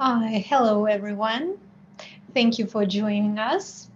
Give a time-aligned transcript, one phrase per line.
[0.00, 1.58] Uh, hello, everyone.
[2.32, 3.90] Thank you for joining us.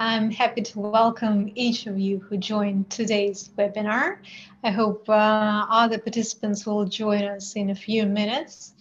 [0.00, 4.16] I'm happy to welcome each of you who joined today's webinar.
[4.64, 8.72] I hope uh, other participants will join us in a few minutes.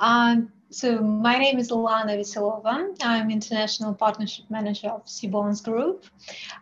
[0.00, 2.96] Um, so my name is Lana Veselova.
[3.00, 6.04] I'm International Partnership Manager of Cbonds Group.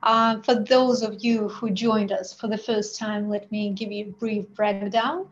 [0.03, 3.91] Uh, for those of you who joined us for the first time, let me give
[3.91, 5.29] you a brief breakdown.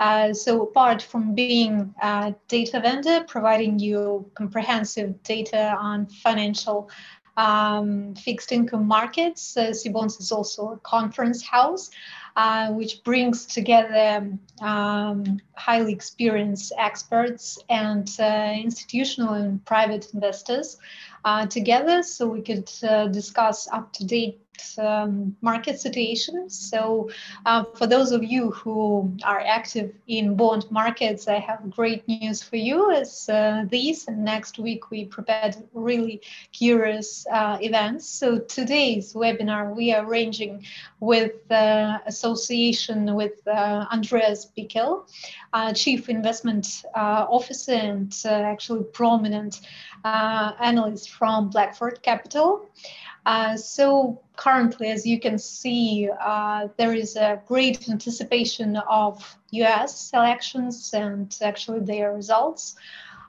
[0.00, 6.88] Uh, so apart from being a data vendor, providing you comprehensive data on financial
[7.36, 11.90] um, fixed income markets, uh, Cbonds is also a conference house
[12.38, 14.28] uh, which brings together
[14.60, 20.78] um, highly experienced experts and uh, institutional and private investors
[21.24, 22.70] uh, together so we could
[23.12, 24.40] discuss up to date
[24.78, 26.48] um, market situation.
[26.50, 27.10] So,
[27.46, 32.42] uh, for those of you who are active in bond markets, I have great news
[32.42, 32.90] for you.
[32.92, 36.20] As uh, these and next week we prepared really
[36.52, 38.08] curious uh, events.
[38.08, 40.64] So today's webinar we are arranging
[41.00, 45.06] with uh, association with uh, Andreas Bickel,
[45.52, 49.60] uh, Chief Investment Officer and actually prominent
[50.04, 52.66] analyst from Blackford Capital.
[53.28, 60.10] Uh, so currently, as you can see, uh, there is a great anticipation of US
[60.14, 62.76] elections and actually their results.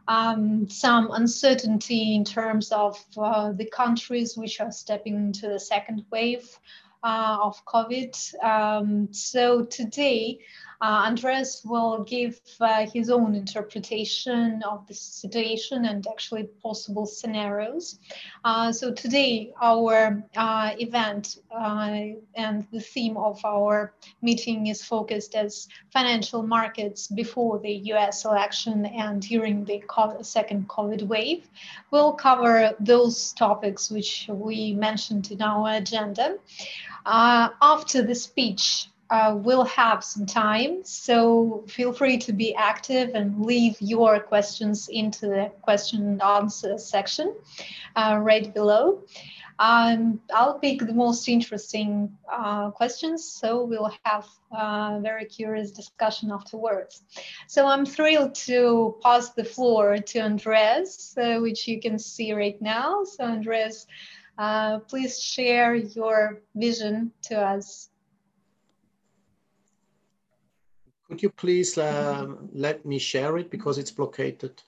[0.07, 6.05] Um, some uncertainty in terms of uh, the countries which are stepping into the second
[6.09, 6.47] wave
[7.03, 8.41] uh, of COVID.
[8.41, 10.39] Um, so today,
[10.81, 17.99] uh, Andreas will give uh, his own interpretation of the situation and actually possible scenarios.
[18.45, 22.05] Uh, so today, our uh, event uh,
[22.35, 28.85] and the theme of our meeting is focused as financial markets before the US election
[28.85, 29.83] and during the
[30.21, 31.45] second COVID wave.
[31.91, 36.37] We'll cover those topics which we mentioned in our agenda.
[37.05, 43.11] Uh, after the speech, uh, we'll have some time, so feel free to be active
[43.15, 47.35] and leave your questions into the question and answer section
[47.95, 49.03] uh, right below.
[49.59, 55.71] Um, I'll pick the most interesting uh, questions, so we'll have a uh, very curious
[55.71, 57.03] discussion afterwards.
[57.47, 62.59] So I'm thrilled to pass the floor to Andres, uh, which you can see right
[62.61, 63.03] now.
[63.03, 63.85] So Andres,
[64.37, 67.88] uh, please share your vision to us.
[71.09, 74.61] Could you please uh, let me share it because it's blockaded?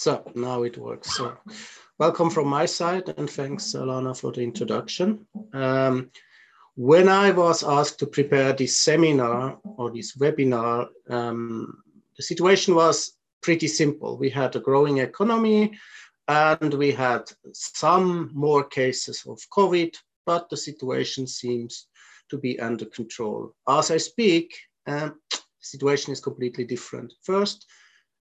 [0.00, 1.14] So now it works.
[1.14, 1.36] So
[1.98, 5.26] welcome from my side and thanks Alana for the introduction.
[5.52, 6.10] Um,
[6.74, 11.82] when I was asked to prepare this seminar or this webinar, um,
[12.16, 13.12] the situation was
[13.42, 14.16] pretty simple.
[14.16, 15.76] We had a growing economy
[16.28, 19.94] and we had some more cases of COVID,
[20.24, 21.88] but the situation seems
[22.30, 23.52] to be under control.
[23.68, 24.56] As I speak,
[24.86, 27.12] um, the situation is completely different.
[27.22, 27.66] First,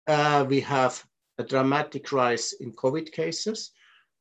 [0.06, 1.04] uh, we have
[1.38, 3.72] a dramatic rise in COVID cases.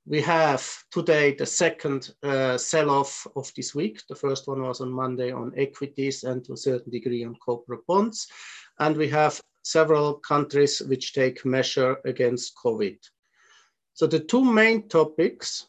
[0.07, 4.01] We have today the second uh, sell-off of this week.
[4.07, 7.85] The first one was on Monday on equities and to a certain degree on corporate
[7.87, 8.27] bonds.
[8.79, 12.97] And we have several countries which take measure against COVID.
[13.93, 15.67] So the two main topics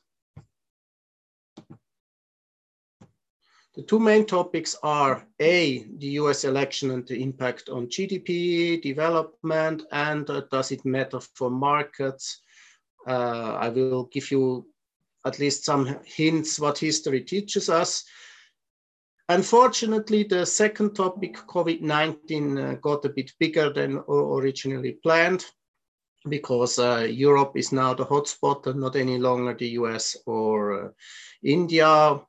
[3.77, 9.83] The two main topics are A, the US election and the impact on GDP development,
[9.93, 12.41] and uh, does it matter for markets?
[13.07, 14.67] Uh, I will give you
[15.27, 18.05] at least some hints what history teaches us.
[19.29, 25.45] Unfortunately, the second topic, COVID-19, uh, got a bit bigger than originally planned
[26.29, 30.89] because uh, Europe is now the hotspot and not any longer the US or uh,
[31.43, 32.21] India.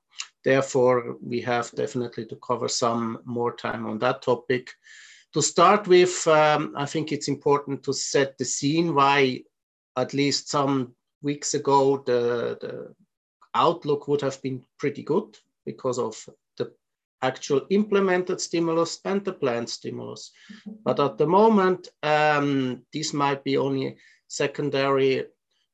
[0.44, 4.72] Therefore, we have definitely to cover some more time on that topic.
[5.34, 9.44] To start with, um, I think it's important to set the scene why,
[9.95, 12.95] at least some weeks ago, the, the
[13.54, 16.16] outlook would have been pretty good because of
[16.57, 16.72] the
[17.22, 20.31] actual implemented stimulus and the planned stimulus.
[20.84, 23.98] But at the moment, um, this might be only
[24.28, 25.25] secondary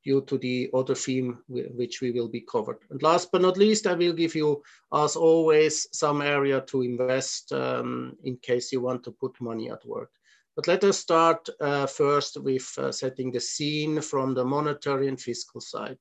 [0.04, 2.80] due to the other theme which we will be covered.
[2.90, 4.62] And last but not least, I will give you,
[4.94, 9.86] as always, some area to invest um, in case you want to put money at
[9.86, 10.12] work.
[10.56, 15.20] But let us start uh, first with uh, setting the scene from the monetary and
[15.20, 15.98] fiscal side.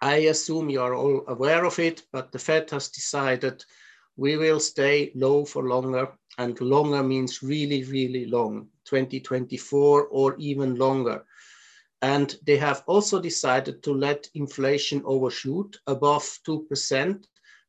[0.00, 3.64] I assume you are all aware of it, but the Fed has decided
[4.16, 10.76] we will stay low for longer, and longer means really, really long, 2024 or even
[10.76, 11.24] longer.
[12.04, 17.24] And they have also decided to let inflation overshoot above 2%.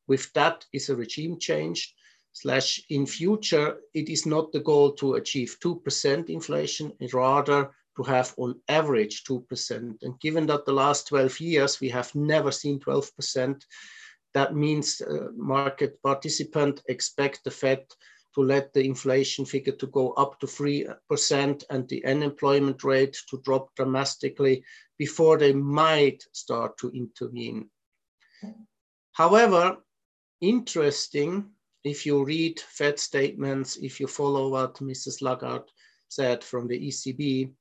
[0.08, 1.96] With that is a regime change
[2.34, 8.34] slash in future, it is not the goal to achieve 2% inflation, rather to have
[8.36, 10.04] on average 2%.
[10.04, 13.62] And given that the last 12 years, we have never seen 12%,
[14.34, 17.86] that means uh, market participant expect the Fed
[18.36, 23.42] to let the inflation figure to go up to 3% and the unemployment rate to
[23.42, 24.64] drop dramatically
[24.98, 27.70] before they might start to intervene.
[29.14, 29.78] However,
[30.42, 31.52] interesting,
[31.84, 35.22] if you read Fed statements, if you follow what Mrs.
[35.22, 35.72] Lagarde
[36.10, 37.52] said from the ECB,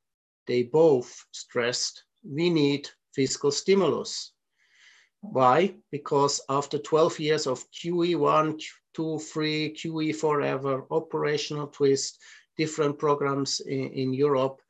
[0.46, 4.32] they both stressed we need fiscal stimulus.
[5.20, 5.76] Why?
[5.90, 8.62] Because after 12 years of QE1,
[8.94, 12.18] 2, 3, QE forever, operational twist,
[12.56, 14.60] different programs in, in Europe,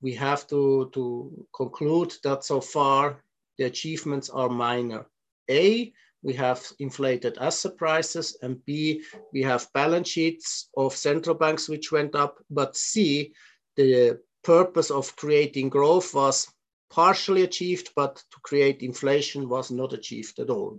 [0.00, 3.22] we have to, to conclude that so far
[3.58, 5.06] the achievements are minor.
[5.50, 5.92] A,
[6.22, 9.02] we have inflated asset prices, and B,
[9.32, 13.32] we have balance sheets of central banks which went up, but C,
[13.76, 16.48] the purpose of creating growth was
[16.90, 20.78] partially achieved, but to create inflation was not achieved at all.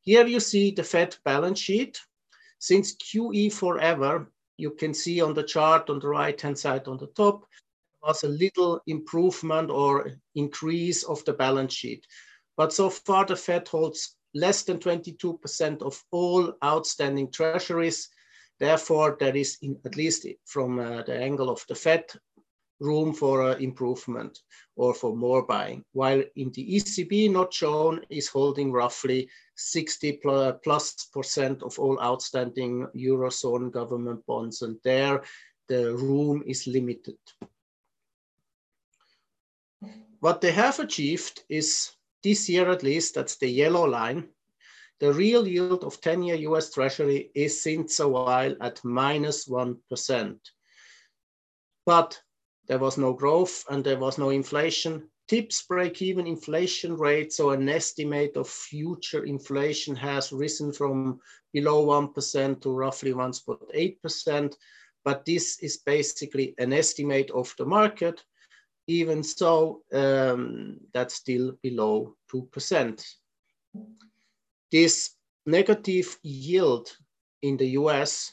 [0.00, 2.00] Here you see the Fed balance sheet.
[2.58, 7.08] Since QE forever, you can see on the chart on the right-hand side on the
[7.08, 7.44] top,
[8.02, 12.06] was a little improvement or increase of the balance sheet.
[12.56, 18.08] But so far the Fed holds less than 22% of all outstanding treasuries.
[18.58, 22.04] Therefore, there is, in, at least from uh, the angle of the Fed,
[22.80, 24.38] room for uh, improvement
[24.76, 25.84] or for more buying.
[25.92, 30.20] While in the ECB, not shown, is holding roughly 60
[30.62, 34.62] plus percent of all outstanding Eurozone government bonds.
[34.62, 35.22] And there,
[35.68, 37.18] the room is limited.
[40.20, 41.92] What they have achieved is
[42.22, 44.28] this year at least, that's the yellow line,
[44.98, 49.76] the real yield of 10-year US Treasury is since a while at minus 1.
[51.84, 52.20] But
[52.66, 55.08] there was no growth and there was no inflation.
[55.28, 61.20] TIPS break-even inflation rate, so an estimate of future inflation has risen from
[61.52, 64.54] below 1% to roughly 1.8%.
[65.04, 68.22] But this is basically an estimate of the market.
[68.86, 73.04] Even so, um, that's still below 2%.
[74.70, 75.10] This
[75.44, 76.96] negative yield
[77.42, 78.32] in the US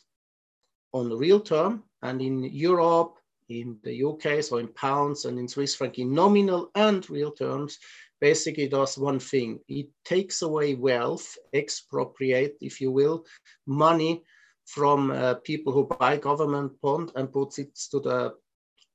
[0.94, 3.18] on the real term and in Europe
[3.50, 7.80] in the UK, so in pounds and in Swiss franc in nominal and real terms,
[8.22, 9.60] basically does one thing.
[9.68, 13.26] It takes away wealth, expropriate, if you will,
[13.68, 14.23] money
[14.66, 18.33] from uh, people who buy government bond and puts it to the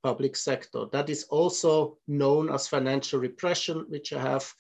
[0.03, 0.87] public sector.
[0.93, 4.51] That is also known as financial repression, which I have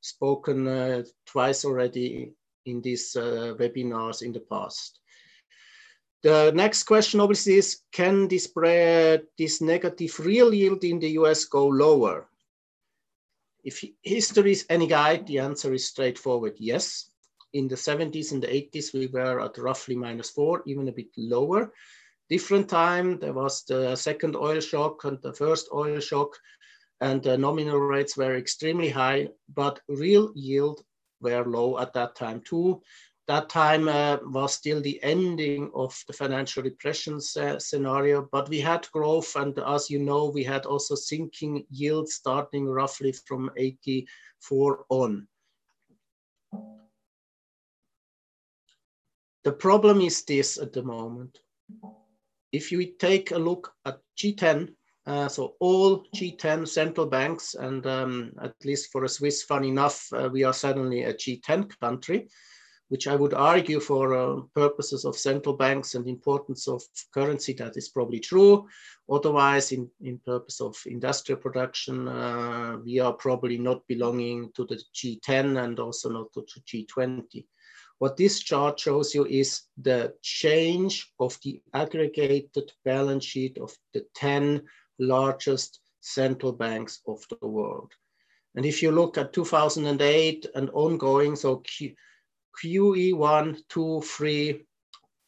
[0.00, 2.32] spoken uh, twice already
[2.66, 5.00] in these uh, webinars in the past.
[6.22, 11.44] The next question obviously is, can this spread, this negative real yield in the US
[11.44, 12.28] go lower?
[13.62, 17.10] If history is any guide, the answer is straightforward, yes.
[17.52, 21.08] In the 70s and the 80s, we were at roughly minus four, even a bit
[21.16, 21.72] lower.
[22.28, 26.36] Different time, there was the second oil shock and the first oil shock,
[27.00, 30.82] and the nominal rates were extremely high, but real yield
[31.20, 32.82] were low at that time too
[33.28, 38.90] that time uh, was still the ending of the financial repression scenario, but we had
[38.90, 39.36] growth.
[39.36, 45.28] And as you know, we had also sinking yields starting roughly from 84 on.
[49.44, 51.38] The problem is this at the moment.
[52.50, 54.70] If you take a look at G10,
[55.06, 60.06] uh, so all G10 central banks, and um, at least for a Swiss, fun enough,
[60.14, 62.28] uh, we are suddenly a G10 country
[62.88, 67.76] which I would argue for uh, purposes of central banks and importance of currency, that
[67.76, 68.66] is probably true.
[69.10, 74.82] Otherwise, in, in purpose of industrial production, uh, we are probably not belonging to the
[74.94, 77.44] G10 and also not to the G20.
[77.98, 84.06] What this chart shows you is the change of the aggregated balance sheet of the
[84.14, 84.62] 10
[84.98, 87.92] largest central banks of the world.
[88.54, 91.62] And if you look at 2008 and ongoing, so
[92.62, 94.66] QE1, 2, 3,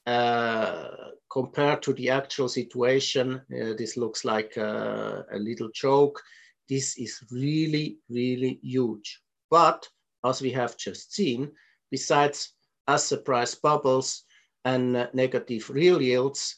[0.06, 0.88] uh,
[1.30, 6.20] compared to the actual situation, uh, this looks like a, a, little joke.
[6.68, 9.20] This is really, really huge.
[9.50, 9.86] But
[10.24, 11.52] as we have just seen,
[11.90, 12.54] besides
[12.88, 14.24] asset price bubbles
[14.64, 16.56] and uh, negative real yields,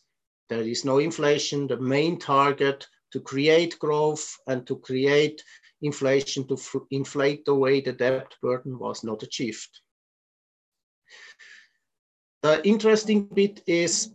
[0.49, 1.67] there is no inflation.
[1.67, 5.43] The main target to create growth and to create
[5.83, 6.57] inflation to
[6.91, 9.82] inflate away the debt burden was not achieved.
[12.43, 14.13] The interesting bit is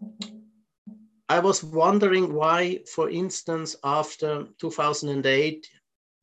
[1.30, 5.70] I was wondering why, for instance, after 2008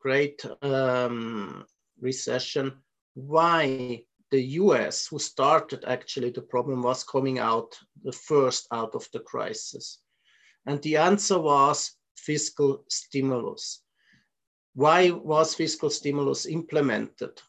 [0.04, 1.64] great um,
[1.98, 2.72] recession,
[3.14, 9.08] why the US, who started actually the problem, was coming out the first out of
[9.14, 10.00] the crisis.
[10.66, 13.82] And the answer was fiscal stimulus.
[14.74, 17.40] Why was fiscal stimulus implemented?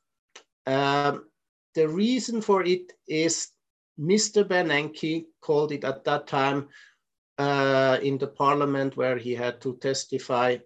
[0.65, 1.25] Um,
[1.73, 3.49] the reason for it is
[3.99, 4.43] Mr.
[4.43, 6.67] Bernanke called it at that time
[7.37, 10.57] uh, in the parliament where he had to testify,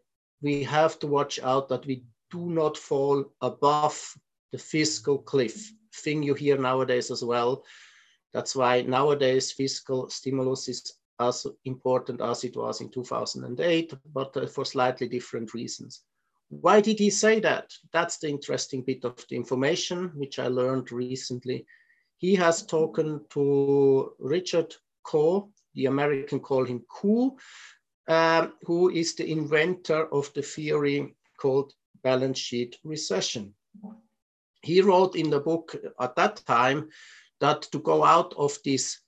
[0.42, 4.16] we have to watch out that we do not fall above
[4.52, 7.64] the fiscal cliff, thing you hear nowadays as well.
[8.34, 14.48] That's why nowadays fiscal stimulus is as important as it was in 2008, but uh,
[14.48, 16.04] for slightly different reasons.
[16.50, 17.72] Why did he say that?
[17.92, 21.66] That's the interesting bit of the information, which I learned recently.
[22.20, 23.00] He has talked
[23.32, 27.38] to Richard Coe, the American call him Koo,
[28.10, 31.74] um, who is the inventor of the theory called
[32.04, 33.54] balance sheet recession.
[34.62, 36.90] He wrote in the book at that time
[37.40, 39.00] that to go out of this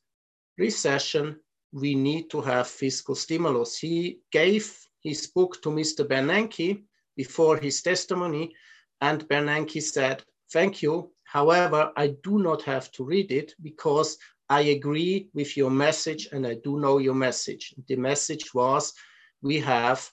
[0.57, 1.37] recession,
[1.73, 3.77] we need to have fiscal stimulus.
[3.77, 6.07] He gave his book to Mr.
[6.07, 6.83] Bernanke
[7.17, 8.55] before his testimony.
[9.01, 11.11] And Bernanke said, thank you.
[11.31, 14.17] However, I do not have to read it because
[14.49, 17.73] I agree with your message and I do know your message.
[17.87, 18.93] The message was
[19.41, 20.11] we have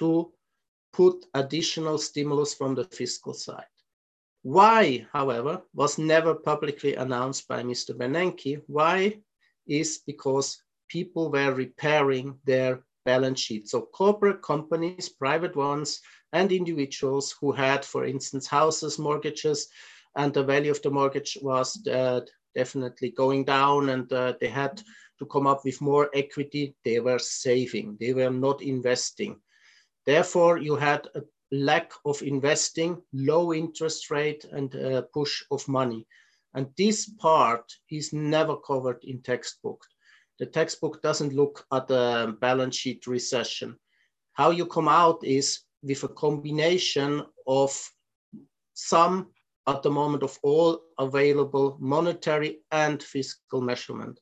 [0.00, 0.30] to
[0.92, 3.72] put additional stimulus from the fiscal side.
[4.42, 7.96] Why, however, was never publicly announced by Mr.
[7.96, 8.60] Bernanke.
[8.66, 9.18] Why
[9.66, 13.70] is because people were repairing their balance sheets.
[13.70, 16.02] So corporate companies, private ones,
[16.34, 19.68] and individuals who had, for instance, houses, mortgages,
[20.16, 22.20] and the value of the mortgage was uh,
[22.54, 24.82] definitely going down and uh, they had
[25.18, 26.74] to come up with more equity.
[26.84, 29.40] They were saving, they were not investing.
[30.06, 36.06] Therefore, you had a lack of investing, low interest rate, and uh, push of money.
[36.54, 39.84] And this part is never covered in textbook.
[40.38, 43.76] The textbook doesn't look at the balance sheet recession.
[44.32, 47.78] How you come out is with a combination of
[48.74, 49.28] some
[49.66, 54.18] at the moment of all available monetary and fiscal measurement.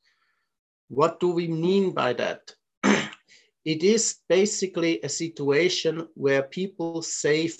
[0.89, 2.51] What do we mean by that?
[2.83, 7.57] it is basically a situation where people save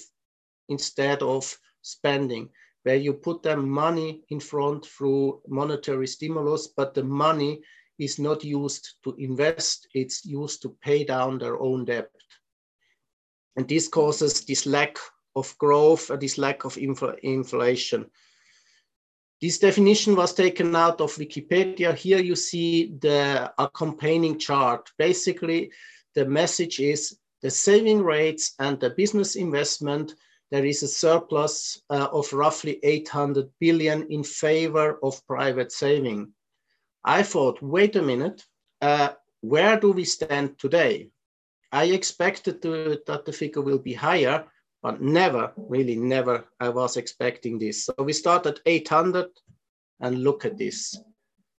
[0.67, 2.49] instead of spending,
[2.83, 7.61] where you put their money in front through monetary stimulus, but the money
[7.97, 12.09] is not used to invest, it's used to pay down their own debt.
[13.55, 14.97] And this causes this lack
[15.35, 18.09] of growth, this lack of infl inflation.
[19.41, 21.95] This definition was taken out of Wikipedia.
[21.95, 24.89] Here you see the accompanying chart.
[24.97, 25.71] Basically,
[26.13, 30.15] the message is the saving rates and the business investment,
[30.51, 36.33] there is a surplus uh, of roughly 800 billion in favor of private saving.
[37.03, 38.45] I thought, wait a minute,
[38.81, 39.09] uh,
[39.41, 41.09] where do we stand today?
[41.71, 44.45] I expected to, that the figure will be higher,
[44.81, 47.85] but never, really never, I was expecting this.
[47.85, 49.27] So we start at 800
[49.99, 50.97] and look at this.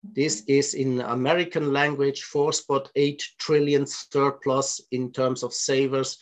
[0.03, 6.19] This is in American language, 4.8 trillion surplus in terms of savers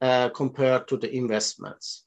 [0.00, 2.04] uh, compared to the investments.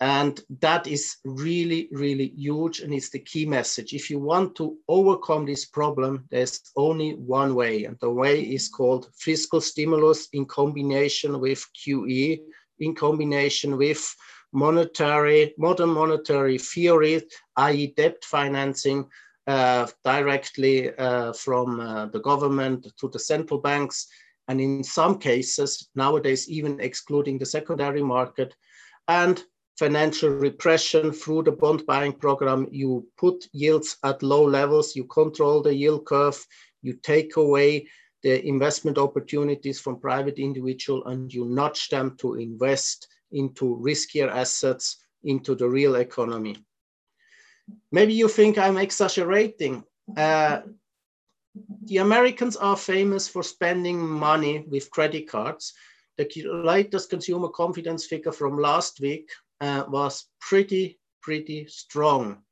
[0.00, 2.80] And that is really, really huge.
[2.80, 3.92] And it's the key message.
[3.92, 7.84] If you want to overcome this problem, there's only one way.
[7.84, 12.38] And the way is called fiscal stimulus in combination with QE,
[12.80, 14.14] in combination with
[14.52, 17.22] monetary, modern monetary theory,
[17.56, 17.92] i.e.
[17.96, 19.06] debt financing,
[19.46, 24.06] uh, directly uh, from uh, the government to the central banks,
[24.48, 28.54] and in some cases, nowadays, even excluding the secondary market,
[29.08, 29.44] and
[29.78, 32.66] financial repression through the bond buying program.
[32.70, 36.44] You put yields at low levels, you control the yield curve,
[36.82, 37.86] you take away
[38.22, 45.04] the investment opportunities from private individual and you nudge them to invest into riskier assets
[45.24, 46.56] into the real economy.
[47.92, 49.84] Maybe you think I'm exaggerating.
[50.16, 50.60] Uh,
[51.84, 55.74] the Americans are famous for spending money with credit cards.
[56.16, 62.42] The latest consumer confidence figure from last week uh, was pretty, pretty strong.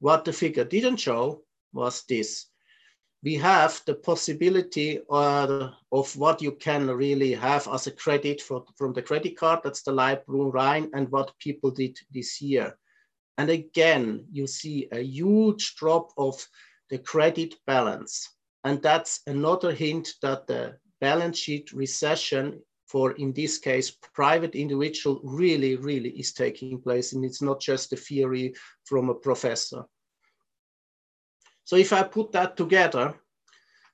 [0.00, 2.46] What the figure didn't show was this.
[3.22, 8.64] We have the possibility uh, of what you can really have as a credit for,
[8.76, 12.78] from the credit card, that's the light blue line, and what people did this year.
[13.36, 16.46] And again, you see a huge drop of
[16.90, 18.28] the credit balance.
[18.64, 25.20] And that's another hint that the balance sheet recession for, in this case, private individual
[25.22, 27.12] really, really is taking place.
[27.12, 29.84] And it's not just a theory from a professor.
[31.68, 33.14] So if I put that together,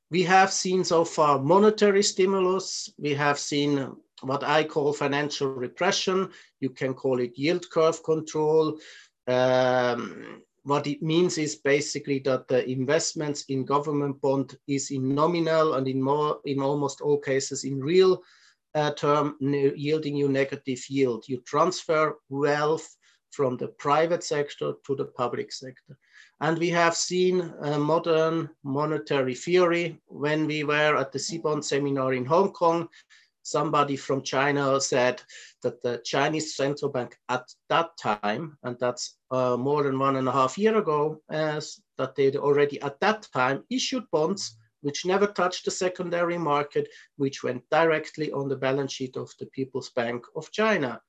[0.09, 2.89] we have seen so far monetary stimulus.
[2.99, 6.31] We have seen what I call financial repression.
[6.61, 8.79] You can call it yield curve control.
[9.27, 15.75] Um, what it means is basically that the investments in government bond is in nominal
[15.75, 18.23] and in more in almost all cases in real
[18.77, 21.25] uh, term yielding you negative yield.
[21.27, 22.87] You transfer wealth
[23.33, 25.99] from the private sector to the public sector.
[26.41, 30.01] And we have seen a modern monetary theory.
[30.07, 32.89] When we were at the CBOND seminar in Hong Kong,
[33.43, 35.23] somebody from China said
[35.63, 40.29] that the Chinese central bank at that time, and that's uh, more than one and
[40.29, 45.27] a half year ago, as that they already at that time issued bonds which never
[45.27, 46.87] touched the secondary market,
[47.17, 51.01] which went directly on the balance sheet of the People's Bank of China.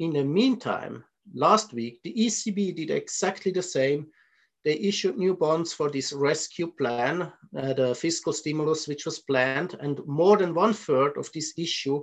[0.00, 4.08] In the meantime, last week, the ECB did exactly the same.
[4.64, 9.76] They issued new bonds for this rescue plan, uh, the fiscal stimulus which was planned,
[9.80, 12.02] and more than one third of this issue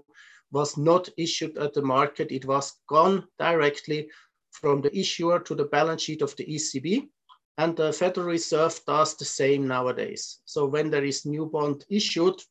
[0.51, 2.31] was not issued at the market.
[2.31, 4.09] It was gone directly
[4.51, 7.09] from the issuer to the balance sheet of the ECB.
[7.57, 10.39] And the Federal Reserve does the same nowadays.
[10.45, 12.41] So when there is new bond issued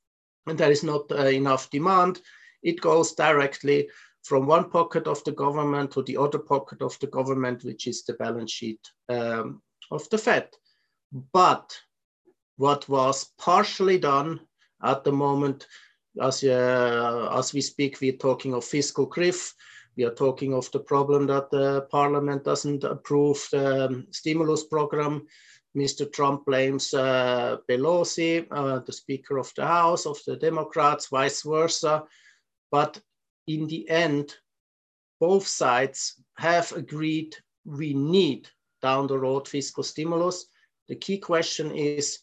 [0.46, 2.20] and there is not uh, enough demand,
[2.62, 3.88] it goes directly
[4.24, 8.04] from one pocket of the government to the other pocket of the government, which is
[8.04, 10.48] the balance sheet um, of the Fed.
[11.32, 11.76] But
[12.56, 14.40] what was partially done
[14.82, 15.66] at the moment,
[16.20, 19.54] as, uh, as we speak, we're talking of fiscal cliff.
[19.96, 25.26] We are talking of the problem that the parliament doesn't approve the um, stimulus program.
[25.76, 26.10] Mr.
[26.12, 32.04] Trump blames uh, Pelosi, uh, the Speaker of the House, of the Democrats, vice versa.
[32.70, 33.00] But
[33.46, 34.34] in the end,
[35.20, 38.48] both sides have agreed we need
[38.80, 40.46] down the road fiscal stimulus.
[40.88, 42.18] The key question is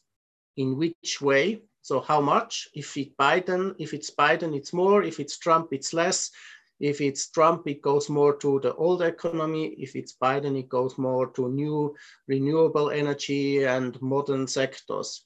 [0.58, 1.62] in which way?
[1.82, 2.68] So how much?
[2.74, 5.04] If it Biden, if it's Biden, it's more.
[5.04, 6.32] If it's Trump, it's less.
[6.80, 9.68] If it's Trump, it goes more to the old economy.
[9.78, 11.96] If it's Biden, it goes more to new
[12.28, 15.24] renewable energy and modern sectors.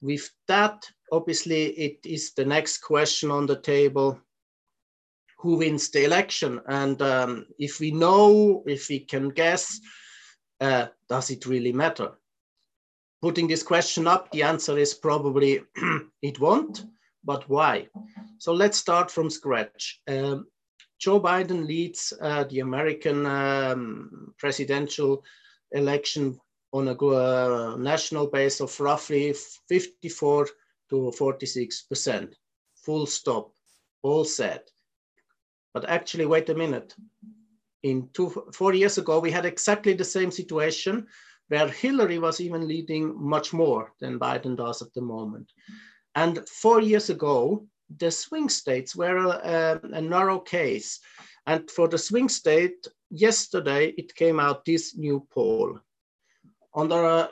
[0.00, 4.20] With that, obviously, it is the next question on the table
[5.38, 6.60] who wins the election.
[6.66, 9.80] And um, if we know, if we can guess,
[10.60, 12.12] uh, does it really matter?
[13.22, 15.62] Putting this question up, the answer is probably
[16.22, 16.84] it won't,
[17.24, 17.88] but why?
[18.38, 20.00] So let's start from scratch.
[20.06, 20.46] Um,
[20.98, 25.24] Joe Biden leads uh, the American um, presidential
[25.72, 26.38] election
[26.72, 29.34] on a uh, national base of roughly
[29.68, 30.48] 54
[30.90, 32.34] to 46%.
[32.76, 33.52] Full stop,
[34.02, 34.62] all said.
[35.72, 36.94] But actually, wait a minute.
[37.84, 41.06] In two, four years ago, we had exactly the same situation
[41.48, 45.52] where Hillary was even leading much more than Biden does at the moment.
[46.14, 47.66] And four years ago,
[47.98, 51.00] the swing states were a, a, narrow case.
[51.46, 55.78] And for the swing state, yesterday it came out this new poll.
[56.72, 57.30] On the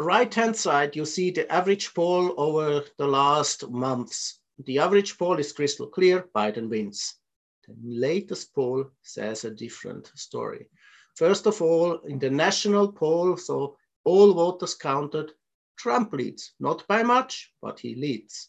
[0.00, 4.40] right-hand side, you see the average poll over the last months.
[4.66, 7.14] The average poll is crystal clear, Biden wins.
[7.82, 10.68] Latest poll says a different story.
[11.16, 15.32] First of all, in the national poll, so all voters counted,
[15.76, 18.48] Trump leads, not by much, but he leads.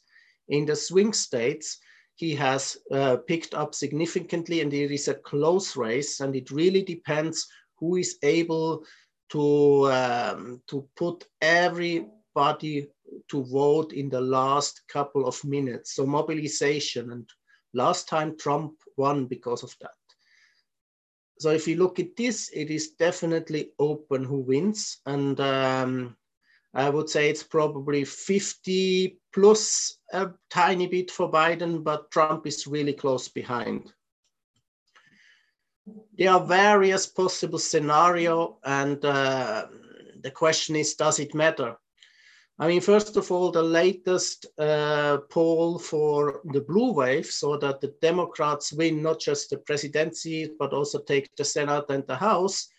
[0.50, 1.80] In the swing states,
[2.16, 6.84] he has uh, picked up significantly and there is a close race and it really
[6.84, 7.48] depends
[7.80, 8.86] who is able
[9.30, 12.88] to, um, to put everybody
[13.30, 15.96] to vote in the last couple of minutes.
[15.96, 17.12] So mobilization.
[17.12, 17.30] And
[17.74, 19.92] last time Trump won because of that.
[21.40, 25.00] So if you look at this, it is definitely open who wins.
[25.06, 26.16] And um,
[26.74, 32.68] I would say it's probably 50 plus a tiny bit for Biden, but Trump is
[32.68, 33.92] really close behind.
[36.18, 39.68] There are various possible scenario, and uh,
[40.22, 41.76] the question is, does it matter?
[42.60, 47.82] I mean, first of all, the latest uh, poll for the blue wave, so that
[47.82, 52.70] the Democrats win not just the presidency, but also take the Senate and the House,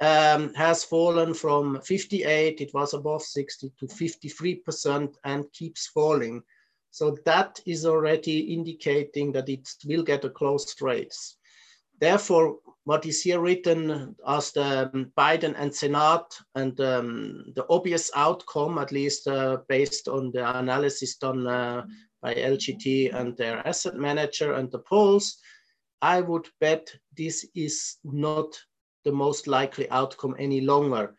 [0.00, 6.42] um, has fallen from 58, it was above 60 to 53% and keeps falling.
[6.90, 11.36] So that is already indicating that it will get a close race.
[12.00, 18.10] Therefore, what is here written as the um, Biden and Senate and um, the obvious
[18.16, 21.84] outcome, at least uh, based on the analysis done uh,
[22.20, 25.38] by LGT and their asset manager and the polls,
[26.00, 28.60] I would bet this is not
[29.04, 31.14] the most likely outcome any longer.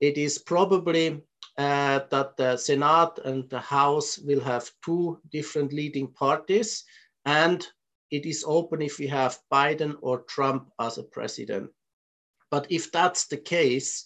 [0.00, 1.22] It is probably
[1.56, 6.84] uh, that the Senate and the House will have two different leading parties
[7.24, 7.66] and
[8.10, 11.70] it is open if we have Biden or Trump as a president.
[12.50, 14.04] But if that's the case,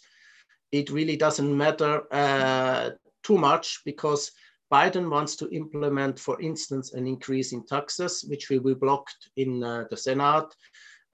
[0.72, 2.90] it really doesn't matter uh,
[3.22, 4.32] too much because
[4.72, 9.62] Biden wants to implement, for instance, an increase in taxes, which will be blocked in
[9.62, 10.46] uh, the Senate.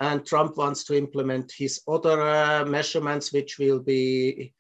[0.00, 4.54] And Trump wants to implement his other uh, measurements, which will be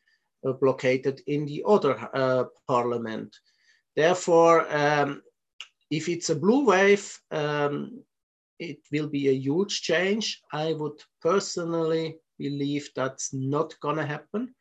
[0.46, 3.36] uh, blockaded in the other uh, parliament.
[3.94, 5.22] Therefore, um,
[5.90, 8.02] if it's a blue wave, um,
[8.58, 10.42] it will be a huge change.
[10.52, 14.54] I would personally believe that's not going to happen.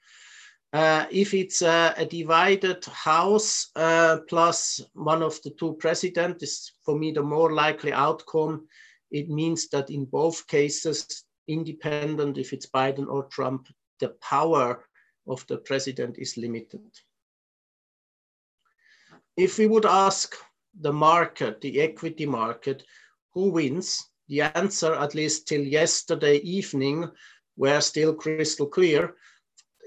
[0.73, 6.97] Uh, if it's a, divided house uh, plus one of the two presidents, is for
[6.97, 8.67] me the more likely outcome.
[9.09, 13.67] It means that in both cases, independent if it's Biden or Trump,
[13.99, 14.83] the power
[15.27, 16.81] of the president is limited.
[19.37, 20.35] If we would ask
[20.79, 22.83] the market, the equity market,
[23.37, 27.07] who wins, the answer, at least till yesterday evening,
[27.55, 29.13] were still crystal clear.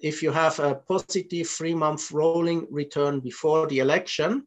[0.04, 4.46] If you have a positive three month rolling return before the election,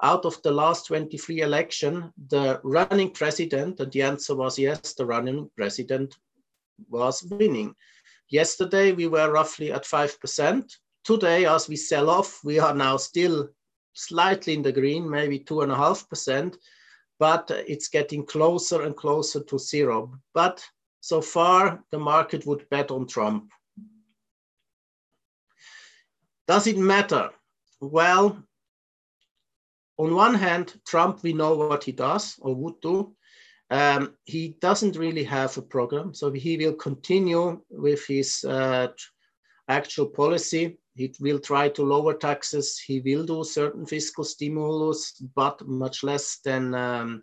[0.00, 5.04] out of the last 23 election, the running president, and the answer was yes, the
[5.04, 6.16] running president
[6.88, 7.74] was winning.
[8.28, 10.72] Yesterday, we were roughly at 5%.
[11.02, 13.48] Today, as we sell off, we are now still
[13.92, 16.54] slightly in the green, maybe 2.5%
[17.20, 20.18] but it's getting closer and closer to zero.
[20.34, 20.64] But
[21.00, 23.50] so far, the market would bet on Trump.
[26.48, 27.30] Does it matter?
[27.80, 28.42] Well,
[29.98, 33.14] on one hand, Trump, we know what he does or would do.
[33.70, 38.88] Um, he doesn't really have a program, so he will continue with his uh,
[39.68, 40.79] actual policy.
[40.94, 42.78] He will try to lower taxes.
[42.78, 47.22] He will do certain fiscal stimulus, but much less than um,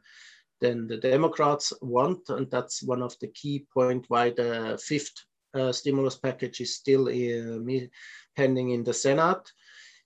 [0.60, 5.72] than the Democrats want, and that's one of the key point why the fifth uh,
[5.72, 7.88] stimulus package is still uh,
[8.36, 9.52] pending in the Senate.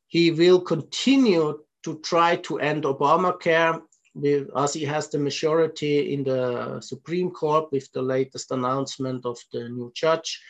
[0.07, 3.81] He will continue to try to end Obamacare
[4.13, 9.39] with, as he has the majority in the Supreme Court with the latest announcement of
[9.53, 10.41] the new judge.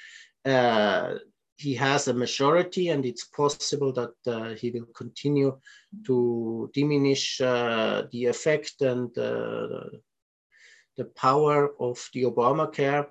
[0.44, 1.16] Uh,
[1.62, 5.58] he has a majority and it's possible that uh, he will continue
[6.06, 9.86] to diminish uh, the effect and uh,
[10.98, 13.08] the power of the Obamacare.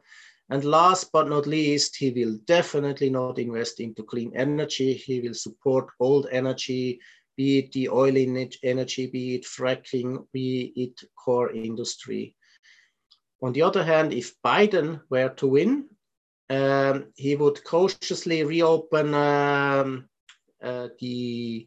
[0.50, 4.94] And last but not least, he will definitely not invest into clean energy.
[4.94, 7.00] He will support old energy,
[7.36, 8.16] be it the oil
[8.64, 12.34] energy, be it fracking, be it core industry.
[13.42, 15.88] On the other hand, if Biden were to win,
[16.50, 20.08] um, he would cautiously reopen um,
[20.62, 21.66] uh, the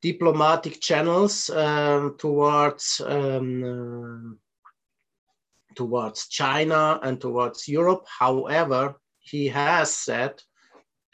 [0.00, 4.34] diplomatic channels um, towards um, uh,
[5.74, 8.04] towards China and towards Europe.
[8.18, 10.42] However, he has said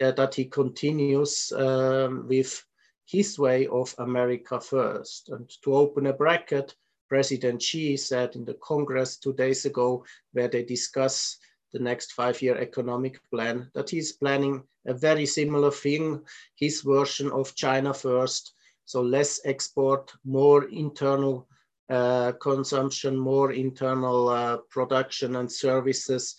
[0.01, 2.65] uh, that he continues um, with
[3.07, 5.29] his way of America first.
[5.29, 6.75] And to open a bracket,
[7.09, 11.37] President Xi said in the Congress two days ago, where they discuss
[11.75, 16.23] the next five-year economic plan, that he's planning a very similar thing,
[16.55, 18.55] his version of China first,
[18.87, 21.47] so less export, more internal
[21.91, 26.37] uh, consumption, more internal uh, production and services,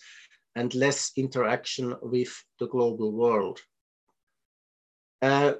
[0.54, 3.60] and less interaction with the global world.
[5.22, 5.52] Uh,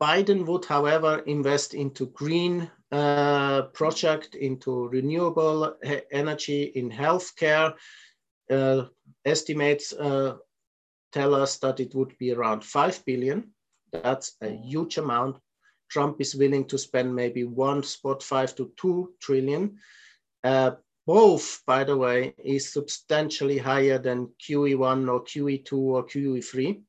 [0.00, 5.76] Biden would, however, invest into green uh, project, into renewable
[6.10, 7.74] energy, in healthcare.
[8.50, 8.84] Uh,
[9.24, 10.36] estimates uh,
[11.12, 13.52] tell us that it would be around 5 billion.
[13.92, 15.36] That's a huge amount.
[15.90, 19.78] Trump is willing to spend maybe 1.5 to 2 trillion.
[20.42, 20.72] Uh,
[21.06, 26.82] both, by the way, is substantially higher than QE1 or QE2 or QE3.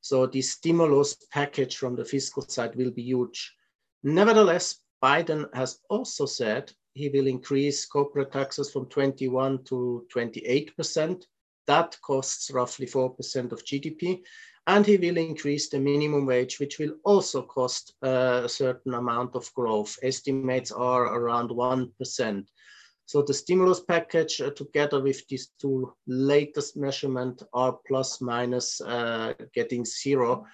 [0.00, 3.54] So the stimulus package from the fiscal side will be huge.
[4.02, 11.24] Nevertheless, Biden has also said he will increase corporate taxes from 21 to 28%.
[11.66, 14.22] That costs roughly 4% of GDP.
[14.66, 19.52] And he will increase the minimum wage, which will also cost a certain amount of
[19.54, 19.96] growth.
[20.02, 22.46] Estimates are around 1%.
[23.04, 29.34] So the stimulus package uh, together with these two latest measurement are plus minus uh,
[29.54, 30.44] getting zero.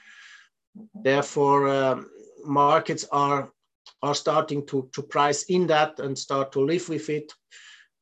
[0.95, 2.11] Therefore, um,
[2.45, 3.51] markets are,
[4.03, 7.33] are starting to, to price in that and start to live with it.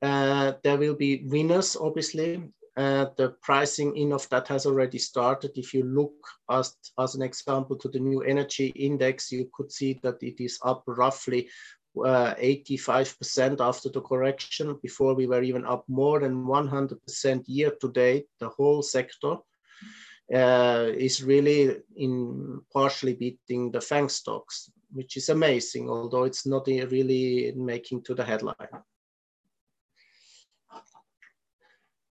[0.02, 2.42] Uh, there will be winners, obviously.
[2.76, 5.50] Uh, the pricing in of that has already started.
[5.56, 6.14] If you look
[6.50, 10.58] as, as an example to the new energy index, you could see that it is
[10.64, 11.50] up roughly
[11.96, 14.78] 85% uh, after the correction.
[14.82, 18.26] Before we were even up more than 100% year to date.
[18.38, 19.36] The whole sector
[20.32, 26.66] uh, is really in partially beating the FANG stocks, which is amazing, although it's not
[26.66, 28.54] really making to the headline.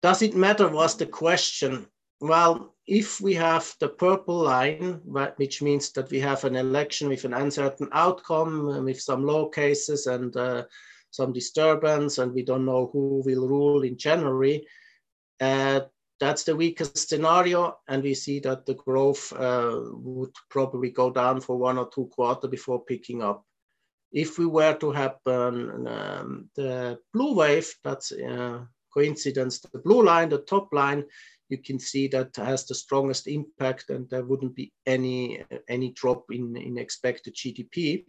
[0.03, 1.87] Does it matter was the question.
[2.21, 5.01] Well, if we have the purple line,
[5.37, 10.07] which means that we have an election with an uncertain outcome, with some law cases
[10.07, 10.65] and uh,
[11.11, 14.67] some disturbance, and we don't know who will rule in January,
[15.41, 15.81] uh,
[16.21, 17.79] that's the weakest scenario.
[17.89, 22.07] And we see that the growth uh, would probably go down for one or two
[22.07, 23.45] quarters before picking up.
[24.11, 28.61] If we were to happen um, the blue wave, that's uh,
[28.93, 31.05] coincidence, the blue line, the top line,
[31.51, 36.25] you can see that has the strongest impact and there wouldn't be any, any drop
[36.31, 38.05] in, in expected GDP.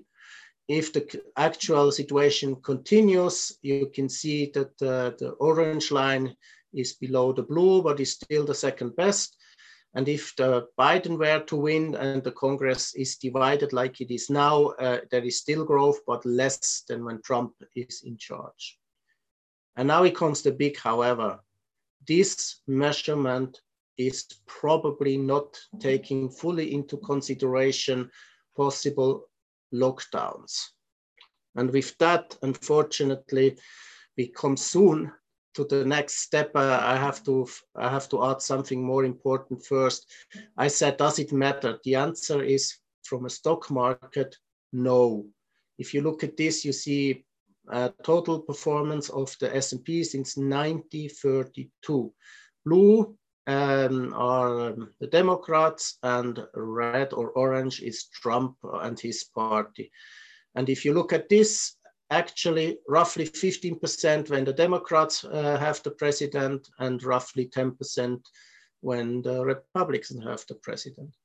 [0.67, 6.35] If the actual situation continues, you can see that uh, the orange line
[6.73, 9.35] is below the blue, but is still the second best.
[9.95, 14.29] And if the Biden were to win and the Congress is divided like it is
[14.29, 18.77] now, uh, there is still growth, but less than when Trump is in charge.
[19.75, 21.39] And now it comes the big however
[22.07, 23.61] this measurement
[23.97, 28.09] is probably not taking fully into consideration
[28.55, 29.29] possible
[29.73, 30.57] lockdowns.
[31.55, 33.57] And with that, unfortunately,
[34.17, 35.11] we come soon
[35.55, 36.51] to the next step.
[36.55, 40.11] Uh, I have to I have to add something more important first.
[40.57, 41.79] I said, does it matter?
[41.83, 44.35] The answer is from a stock market,
[44.71, 45.25] no.
[45.77, 47.25] If you look at this, you see
[47.71, 52.13] uh, total performance of the S&P since 1932.
[52.65, 59.91] Blue um, are the Democrats and red or orange is Trump and his party.
[60.55, 61.75] And if you look at this,
[62.11, 68.19] actually roughly 15% when the Democrats uh, have the president and roughly 10%
[68.81, 71.15] when the Republicans have the president.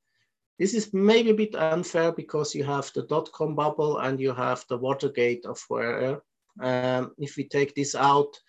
[0.59, 4.63] This is maybe a bit unfair because you have the dot-com bubble and you have
[4.69, 6.21] the Watergate affair
[6.61, 8.39] um, if we take this out,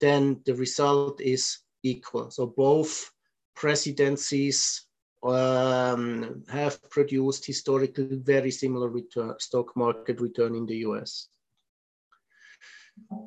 [0.00, 2.30] then the result is equal.
[2.30, 3.10] So both
[3.54, 4.86] presidencies
[5.22, 11.28] um, have produced historically very similar return, stock market return in the US.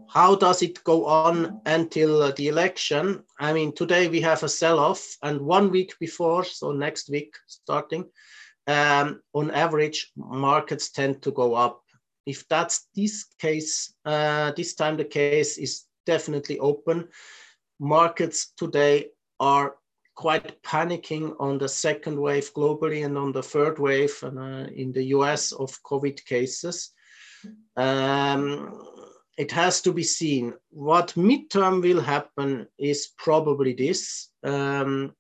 [0.10, 3.24] How does it go on until the election?
[3.40, 8.06] I mean, today we have a sell-off and one week before, so next week starting,
[8.68, 11.84] um, on average, markets tend to go up
[12.26, 17.08] if that's this case, uh, this time the case is definitely open.
[17.80, 19.08] Markets today
[19.40, 19.76] are
[20.16, 25.04] quite panicking on the second wave globally and on the third wave uh, in the
[25.06, 26.92] US of COVID cases.
[27.76, 28.93] Um,
[29.38, 30.54] it has to be seen.
[30.70, 34.30] What midterm will happen is probably this.
[34.44, 35.14] Um,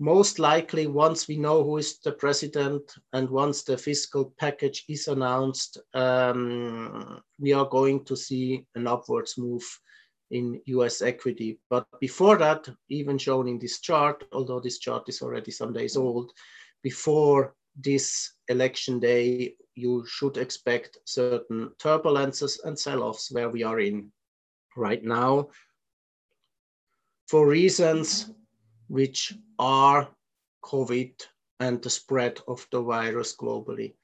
[0.00, 5.08] most likely once we know who is the president and once the fiscal package is
[5.08, 9.64] announced, um, we are going to see an upwards move
[10.30, 11.58] in US equity.
[11.68, 15.96] But before that, even shown in this chart, although this chart is already some days
[15.96, 16.30] old,
[16.82, 24.10] before this election day, you should expect certain turbulences and sell-offs where we are in
[24.76, 25.48] right now
[27.28, 28.30] for reasons
[28.88, 30.08] which are
[30.64, 31.12] COVID
[31.60, 33.94] and the spread of the virus globally.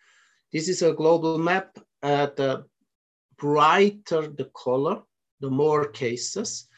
[0.53, 1.79] This is a global map.
[2.03, 2.67] Uh, the
[3.39, 5.03] brighter the color,
[5.41, 6.69] the more cases.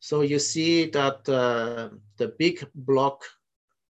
[0.00, 3.24] So you see that uh, the big block,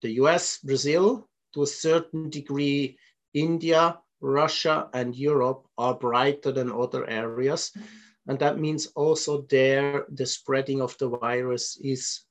[0.03, 2.99] the US, Brazil, to a certain degree,
[3.35, 7.73] India, Russia, and Europe are brighter than other areas.
[8.27, 12.25] And that means also there, the spreading of the virus is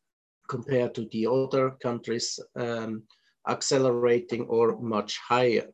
[0.47, 3.03] compared to the other countries um,
[3.47, 5.67] accelerating or much higher.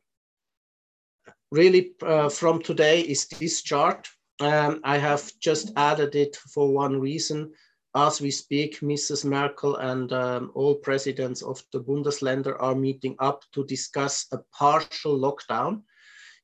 [1.52, 4.08] Really, uh, from today is this chart.
[4.40, 7.54] Um, I have just added it for one reason.
[7.96, 9.24] As we speak, Mrs.
[9.24, 15.16] Merkel and um, all presidents of the Bundesländer are meeting up to discuss a partial
[15.18, 15.84] lockdown.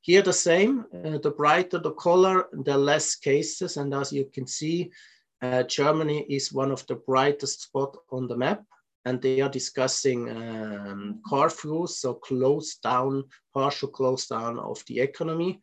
[0.02, 3.76] Here the same, uh, the brighter the color, the less cases.
[3.76, 4.92] And as you can see,
[5.42, 8.62] uh, Germany is one of the brightest spots on the map
[9.04, 15.60] and they are discussing um, curfews, so close down, partial close down of the economy.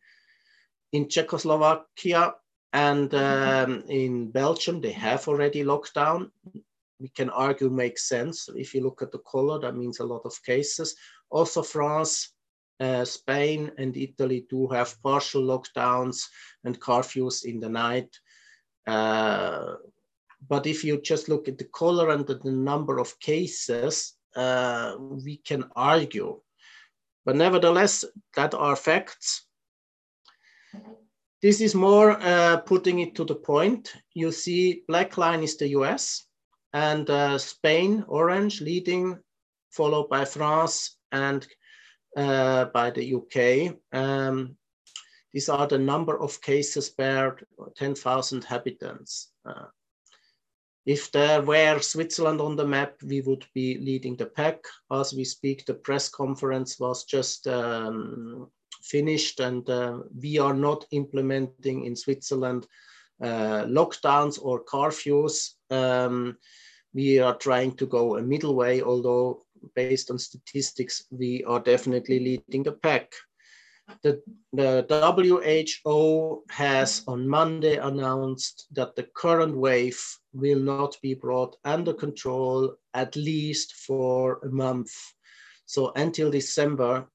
[0.92, 2.34] In Czechoslovakia
[2.72, 6.30] and um, in Belgium, they have already locked down.
[7.00, 8.48] We can argue makes sense.
[8.54, 10.96] If you look at the color, that means a lot of cases.
[11.30, 12.32] Also France,
[12.80, 16.26] uh, Spain and Italy do have partial lockdowns
[16.64, 18.14] and curfews in the night.
[18.86, 19.74] Uh,
[20.48, 25.38] but if you just look at the color and the number of cases, uh, we
[25.38, 26.40] can argue.
[27.24, 28.04] But nevertheless,
[28.36, 29.47] that are facts.
[31.40, 33.94] This is more uh, putting it to the point.
[34.14, 36.24] You see black line is the US
[36.72, 39.18] and uh, Spain, orange, leading,
[39.70, 41.46] followed by France and
[42.16, 43.76] uh, by the UK.
[43.92, 44.56] Um,
[45.32, 47.36] these are the number of cases per
[47.76, 49.30] 10,000 inhabitants.
[49.44, 49.66] Uh,
[50.86, 54.64] if there were Switzerland on the map, we would be leading the pack.
[54.90, 58.50] As we speak, the press conference was just um,
[58.90, 62.66] finished and uh, we are not implementing in Switzerland
[63.22, 65.54] uh, lockdowns or curfews.
[65.70, 66.36] Um,
[66.94, 72.18] we are trying to go a middle way, although based on statistics, we are definitely
[72.20, 73.12] leading the pack.
[74.02, 74.22] The,
[74.52, 74.86] the
[75.84, 80.00] WHO has on Monday announced that the current wave
[80.34, 84.92] will not be brought under control at least for a month.
[85.64, 87.08] So until December,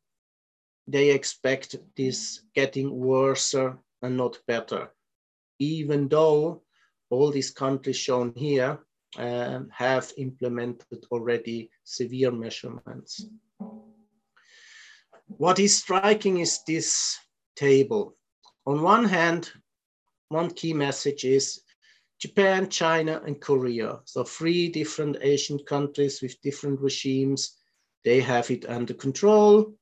[0.87, 4.91] they expect this getting worse and not better,
[5.59, 6.63] even though
[7.09, 8.79] all these countries shown here
[9.17, 13.27] um, have implemented already severe measurements.
[15.27, 17.17] What is striking is this
[17.55, 18.15] table.
[18.65, 19.51] On one hand,
[20.29, 21.61] one key message is
[22.19, 23.99] Japan, China, and Korea.
[24.05, 27.57] So three different Asian countries with different regimes.
[28.03, 29.73] They have it under control.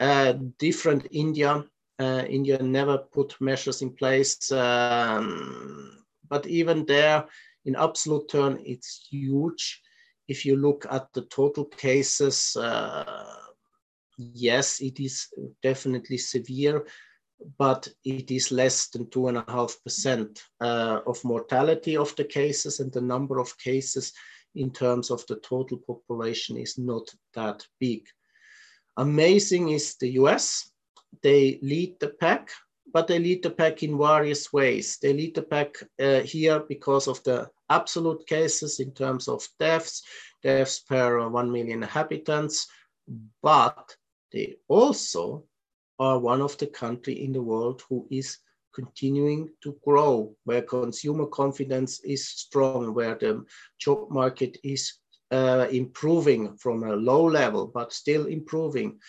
[0.00, 1.64] Uh, different India.
[1.98, 4.50] Uh, India never put measures in place.
[4.50, 7.24] Um, but even there,
[7.64, 9.80] in absolute term, it's huge.
[10.26, 13.36] If you look at the total cases, uh,
[14.18, 15.28] yes, it is
[15.62, 16.86] definitely severe,
[17.58, 22.80] but it is less than two and a half percent of mortality of the cases
[22.80, 24.12] and the number of cases
[24.54, 28.02] in terms of the total population is not that big.
[28.96, 30.70] Amazing is the US.
[31.22, 32.50] They lead the pack,
[32.92, 34.98] but they lead the pack in various ways.
[35.02, 40.02] They lead the pack uh, here because of the absolute cases in terms of deaths,
[40.42, 42.68] deaths per 1 million inhabitants,
[43.42, 43.96] but
[44.32, 45.44] they also
[45.98, 48.38] are one of the country in the world who is
[48.74, 53.44] continuing to grow, where consumer confidence is strong, where the
[53.78, 54.98] job market is
[55.34, 59.00] uh, improving from a low level, but still improving,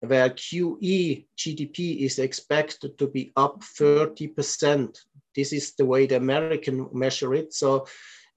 [0.00, 4.96] where Q3 GDP is expected to be up 30%.
[5.34, 7.52] This is the way the American measure it.
[7.52, 7.86] So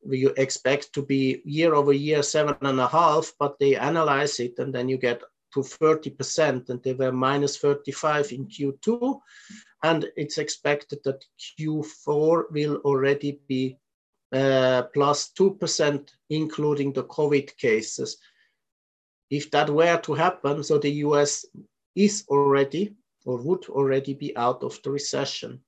[0.10, 4.58] you expect to be year over year seven and a half, but they analyze it
[4.58, 5.22] and then you get
[5.54, 9.20] to 30%, and they were minus 35 in Q2.
[9.84, 13.78] And it's expected that Q4 will already be
[14.32, 18.18] uh, plus 2%, including the COVID cases.
[19.30, 21.46] If that were to happen, so the US
[21.96, 25.62] is already or would already be out of the recession.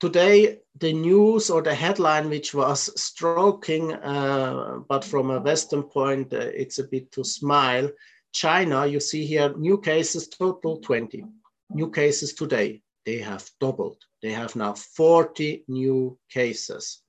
[0.00, 6.32] Today, the news or the headline, which was stroking, uh, but from a Western point,
[6.32, 7.90] uh, it's a bit to smile.
[8.32, 11.24] China, you see here, new cases total 20.
[11.70, 13.96] New cases today, they have doubled.
[14.20, 17.02] They have now 40 new cases.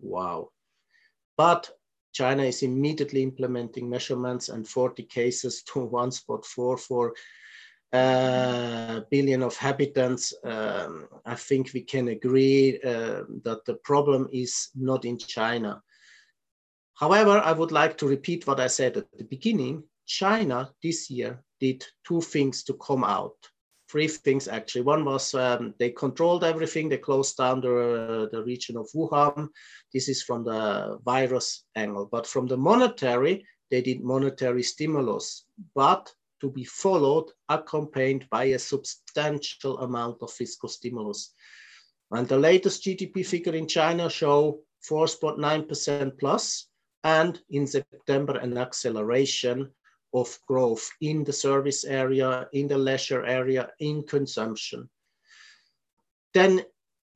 [0.00, 0.50] Wow.
[1.38, 1.70] But
[2.12, 7.14] China is immediately implementing measurements and 40 cases to one spot four for
[7.94, 10.34] uh, billion of inhabitants.
[10.44, 15.82] Um, I think we can agree uh, that the problem is not in China.
[16.94, 19.84] However, I would like to repeat what I said at the beginning.
[20.04, 23.36] China this year did two things to come out.
[23.90, 24.82] Three things actually.
[24.82, 26.88] One was um, they controlled everything.
[26.88, 29.48] They closed down the, uh, the region of Wuhan.
[29.92, 32.08] This is from the virus angle.
[32.10, 38.58] But from the monetary, they did monetary stimulus, but to be followed, accompanied by a
[38.58, 41.32] substantial amount of fiscal stimulus.
[42.10, 46.68] And the latest GDP figure in China show 4.9% plus,
[47.02, 49.70] and in September, an acceleration
[50.14, 54.88] of growth in the service area, in the leisure area, in consumption.
[56.34, 56.62] Then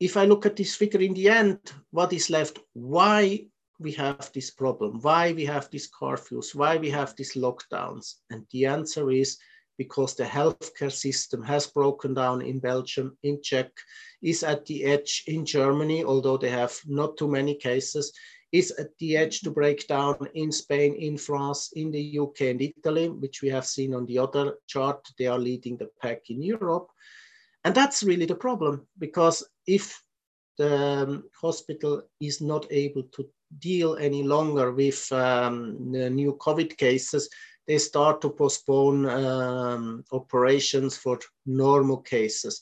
[0.01, 1.59] if I look at this figure in the end,
[1.91, 2.59] what is left?
[2.73, 3.47] Why
[3.79, 5.01] we have this problem?
[5.01, 6.55] Why we have these curfews?
[6.55, 8.15] Why we have these lockdowns?
[8.31, 9.39] And the answer is
[9.77, 13.71] because the healthcare system has broken down in Belgium, in Czech,
[14.23, 18.13] is at the edge in Germany, although they have not too many cases,
[18.53, 22.63] is at the edge to break down in Spain, in France, in the UK and
[22.63, 25.07] Italy, which we have seen on the other chart.
[25.19, 26.89] They are leading the pack in Europe.
[27.65, 30.03] And that's really the problem, because if
[30.59, 33.29] the um, hospital is not able to
[33.59, 37.29] deal any longer with um, the new COVID cases,
[37.67, 42.61] they start to postpone um, operations for normal cases.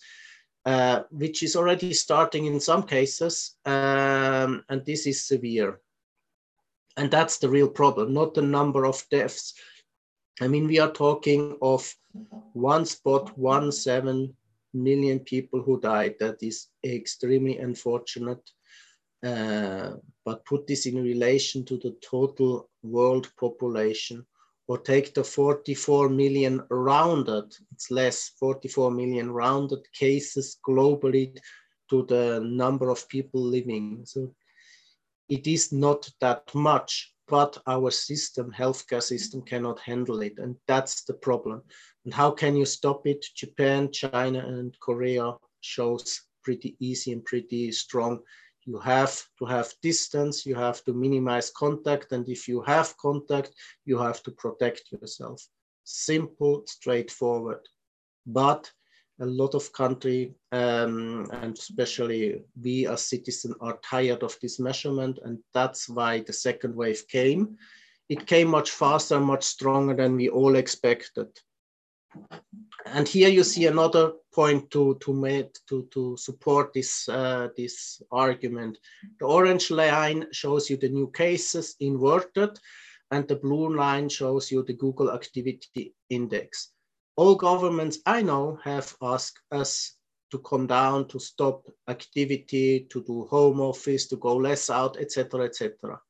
[0.66, 5.80] Uh, which is already starting in some cases, um, and this is severe.
[6.96, 9.54] And that's the real problem, not the number of deaths.
[10.40, 11.90] I mean, we are talking of
[12.52, 14.36] one spot, one seven
[14.74, 16.16] million people who died.
[16.20, 18.50] That is extremely unfortunate.
[19.24, 19.92] Uh,
[20.24, 24.26] but put this in relation to the total world population
[24.68, 31.36] or take the 44 million rounded, it's less, 44 million rounded cases globally
[31.88, 34.02] to the number of people living.
[34.04, 34.34] So
[35.30, 40.38] it is not that much, but our system, healthcare system cannot handle it.
[40.38, 41.62] And that's the problem.
[42.04, 43.24] And how can you stop it?
[43.34, 48.20] Japan, China, and Korea shows pretty easy and pretty strong
[48.68, 53.50] you have to have distance, you have to minimize contact, and if you have contact,
[53.86, 55.42] you have to protect yourself.
[55.84, 57.60] Simple, straightforward.
[58.26, 58.70] But
[59.20, 65.18] a lot of country, um, and especially we as citizens are tired of this measurement,
[65.24, 67.56] and that's why the second wave came.
[68.10, 71.28] It came much faster, much stronger than we all expected
[72.86, 78.02] and here you see another point to to make to to support this uh, this
[78.10, 78.78] argument.
[79.20, 82.58] The orange line shows you the new cases inverted,
[83.10, 86.72] and the blue line shows you the Google Activity Index.
[87.16, 89.96] All governments I know have asked us
[90.30, 95.44] to come down, to stop activity, to do home office, to go less out, etc.,
[95.44, 96.00] etc.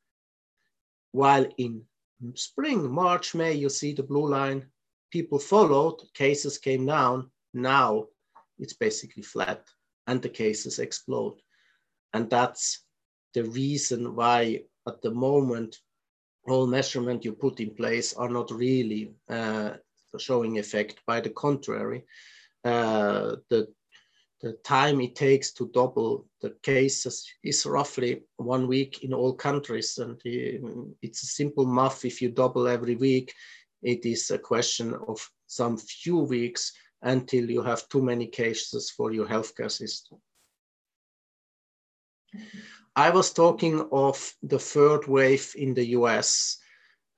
[1.12, 1.84] While in
[2.34, 4.66] spring, March, May, you see the blue line
[5.10, 7.30] people followed, cases came down.
[7.54, 8.06] Now
[8.58, 9.64] it's basically flat
[10.06, 11.40] and the cases explode.
[12.12, 12.84] And that's
[13.34, 15.76] the reason why at the moment,
[16.48, 19.72] all measurement you put in place are not really uh,
[20.18, 21.00] showing effect.
[21.06, 22.04] By the contrary,
[22.64, 23.68] uh, the,
[24.40, 29.98] the time it takes to double the cases is roughly one week in all countries.
[29.98, 32.06] And it's a simple math.
[32.06, 33.34] If you double every week,
[33.82, 36.72] it is a question of some few weeks
[37.02, 40.18] until you have too many cases for your healthcare system.
[42.96, 46.58] I was talking of the third wave in the US.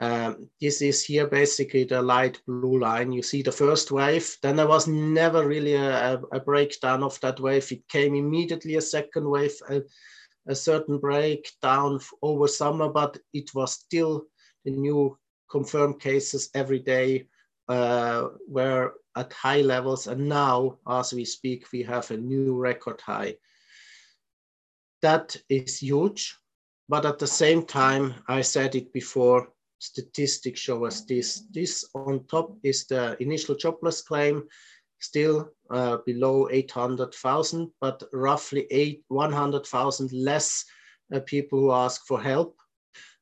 [0.00, 3.12] Um, this is here basically the light blue line.
[3.12, 4.36] You see the first wave.
[4.42, 7.70] Then there was never really a, a breakdown of that wave.
[7.72, 9.82] It came immediately a second wave, a,
[10.46, 14.26] a certain breakdown over summer, but it was still
[14.64, 15.18] the new
[15.50, 17.26] confirmed cases every day
[17.68, 20.06] uh, were at high levels.
[20.06, 23.36] And now, as we speak, we have a new record high.
[25.02, 26.36] That is huge.
[26.88, 31.44] But at the same time, I said it before, statistics show us this.
[31.52, 34.48] This on top is the initial jobless claim,
[34.98, 40.64] still uh, below 800,000, but roughly eight, 100,000 less
[41.14, 42.56] uh, people who ask for help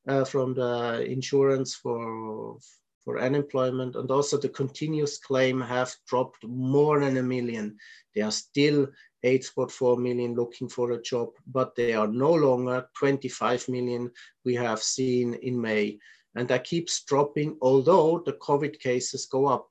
[0.08, 2.58] uh, from the insurance for,
[3.04, 7.76] for unemployment and also the continuous claim have dropped more than a million.
[8.14, 8.88] They are still
[9.24, 14.10] 8.4 million looking for a job, but they are no longer 25 million
[14.44, 15.98] we have seen in May.
[16.34, 19.68] And that keeps dropping, although the COVID cases go up.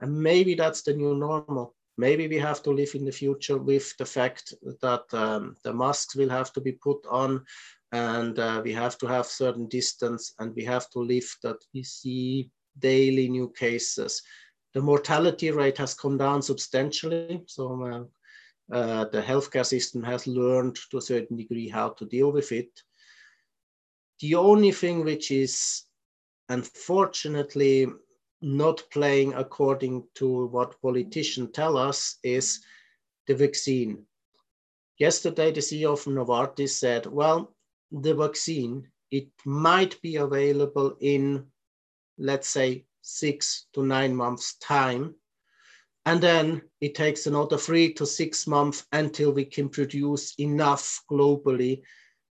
[0.00, 1.74] And maybe that's the new normal.
[1.96, 4.52] Maybe we have to live in the future with the fact
[4.82, 7.44] that um, the masks will have to be put on
[7.94, 11.84] and uh, we have to have certain distance and we have to live that we
[11.84, 14.20] see daily new cases.
[14.72, 17.44] The mortality rate has come down substantially.
[17.46, 18.08] So
[18.72, 22.50] uh, uh, the healthcare system has learned to a certain degree how to deal with
[22.50, 22.68] it.
[24.18, 25.84] The only thing which is
[26.48, 27.86] unfortunately
[28.42, 32.60] not playing according to what politicians tell us is
[33.28, 34.04] the vaccine.
[34.98, 37.53] Yesterday, the CEO of Novartis said, well,
[37.90, 41.46] the vaccine, it might be available in,
[42.18, 45.14] let's say, six to nine months time.
[46.06, 51.82] And then it takes another three to six months until we can produce enough globally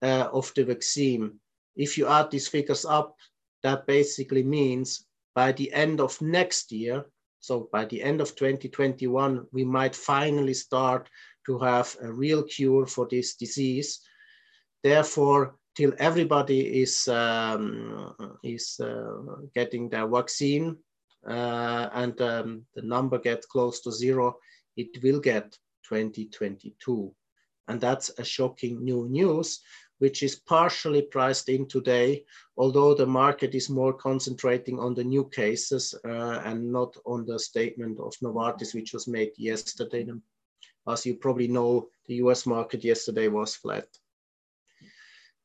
[0.01, 1.39] uh, of the vaccine.
[1.75, 3.15] If you add these figures up,
[3.63, 7.05] that basically means by the end of next year,
[7.39, 11.09] so by the end of 2021, we might finally start
[11.45, 14.01] to have a real cure for this disease.
[14.83, 19.17] Therefore, till everybody is, um, is uh,
[19.53, 20.77] getting their vaccine
[21.27, 24.37] uh, and um, the number gets close to zero,
[24.77, 25.57] it will get
[25.87, 27.13] 2022.
[27.67, 29.59] And that's a shocking new news
[29.99, 32.23] which is partially priced in today,
[32.57, 37.37] although the market is more concentrating on the new cases uh, and not on the
[37.37, 40.07] statement of Novartis, which was made yesterday.
[40.87, 43.87] As you probably know, the US market yesterday was flat.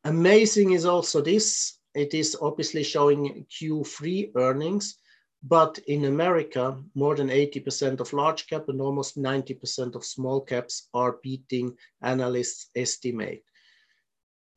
[0.05, 1.79] Amazing is also this.
[1.95, 4.99] It is obviously showing Q3 earnings,
[5.43, 10.89] but in America, more than 80% of large cap and almost 90% of small caps
[10.93, 13.45] are beating analysts' estimate.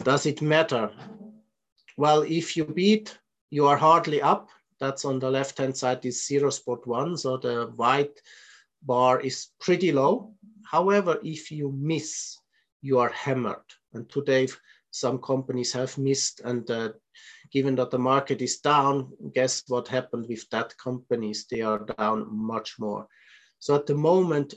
[0.04, 0.92] Does it matter?
[1.96, 3.18] Well, if you beat,
[3.50, 4.50] you are hardly up.
[4.80, 7.18] That's on the left-hand side is zero spot one.
[7.18, 8.22] So the white
[8.84, 10.34] bar is pretty low.
[10.64, 12.38] However, if you miss,
[12.82, 13.64] you are hammered.
[13.94, 14.48] And today,
[15.00, 16.42] some companies have missed.
[16.44, 16.90] And uh,
[17.52, 21.46] given that the market is down, guess what happened with that companies?
[21.50, 23.08] They are down much more.
[23.60, 24.54] So at the moment,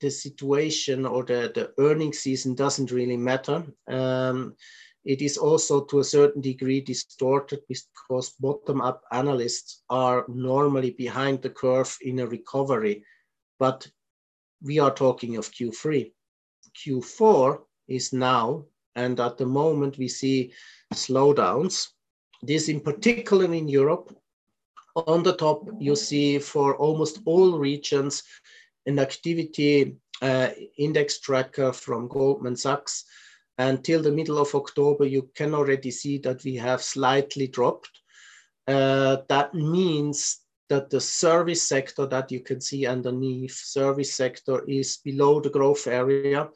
[0.00, 3.64] the situation or the, the earning season doesn't really matter.
[3.88, 4.56] Um,
[5.04, 11.50] it is also to a certain degree distorted because bottom-up analysts are normally behind the
[11.50, 13.04] curve in a recovery,
[13.58, 13.88] but
[14.62, 16.12] we are talking of Q3.
[16.76, 18.64] Q4 is now,
[18.96, 20.52] and at the moment we see
[20.94, 21.88] slowdowns.
[22.42, 24.16] This in particular in Europe.
[24.94, 28.22] On the top, you see for almost all regions
[28.84, 33.04] an activity uh, index tracker from Goldman Sachs.
[33.58, 37.90] Until the middle of October, you can already see that we have slightly dropped.
[38.66, 44.98] Uh, that means that the service sector that you can see underneath service sector is
[44.98, 46.48] below the growth area.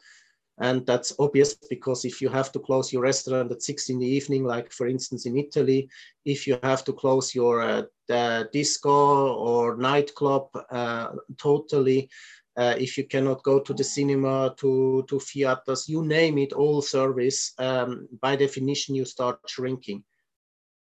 [0.59, 4.07] And that's obvious because if you have to close your restaurant at six in the
[4.07, 5.87] evening, like for instance in Italy,
[6.25, 7.61] if you have to close your
[8.09, 12.09] uh, disco or nightclub uh, totally,
[12.57, 16.81] uh, if you cannot go to the cinema, to, to theaters, you name it, all
[16.81, 20.03] service, um, by definition, you start shrinking.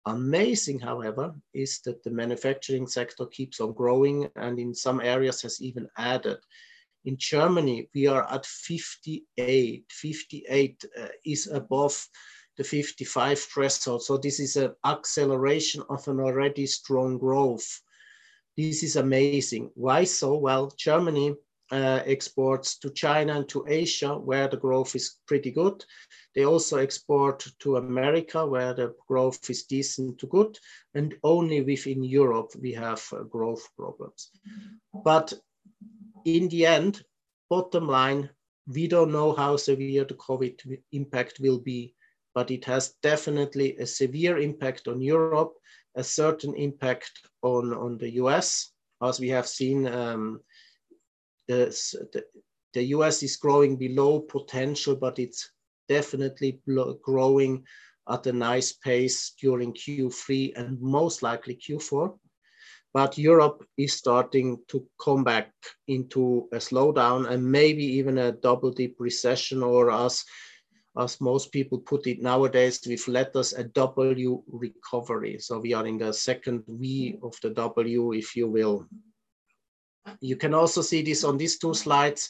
[0.05, 5.61] Amazing, however, is that the manufacturing sector keeps on growing and in some areas has
[5.61, 6.37] even added.
[7.05, 9.85] In Germany, we are at 58.
[9.89, 12.07] 58 uh, is above
[12.57, 14.03] the 55 threshold.
[14.03, 17.81] So this is an acceleration of an already strong growth.
[18.57, 19.71] This is amazing.
[19.75, 20.37] Why so?
[20.37, 21.35] Well, Germany
[21.71, 25.83] uh, exports to China and to Asia, where the growth is pretty good.
[26.33, 30.57] They also export to America, where the growth is decent to good.
[30.93, 34.29] And only within Europe, we have uh, growth problems.
[35.03, 35.33] But
[36.25, 37.03] in the end,
[37.49, 38.29] bottom line,
[38.67, 40.59] we don't know how severe the COVID
[40.91, 41.93] impact will be,
[42.33, 45.53] but it has definitely a severe impact on Europe,
[45.95, 47.11] a certain impact
[47.43, 48.71] on, on the US,
[49.01, 50.39] as we have seen um,
[51.47, 51.67] the,
[52.11, 52.25] the,
[52.73, 55.51] the US is growing below potential, but it's
[55.87, 56.59] definitely
[57.03, 57.63] growing
[58.09, 62.17] at a nice pace during Q3 and most likely Q4
[62.95, 65.51] but Europe is starting to come back
[65.89, 70.23] into a slowdown and maybe even a double dip recession or as
[70.97, 75.37] as most people put it nowadays with letters, a W recovery.
[75.39, 78.87] So we are in the second V of the W, if you will.
[80.21, 82.29] You can also see this on these two slides.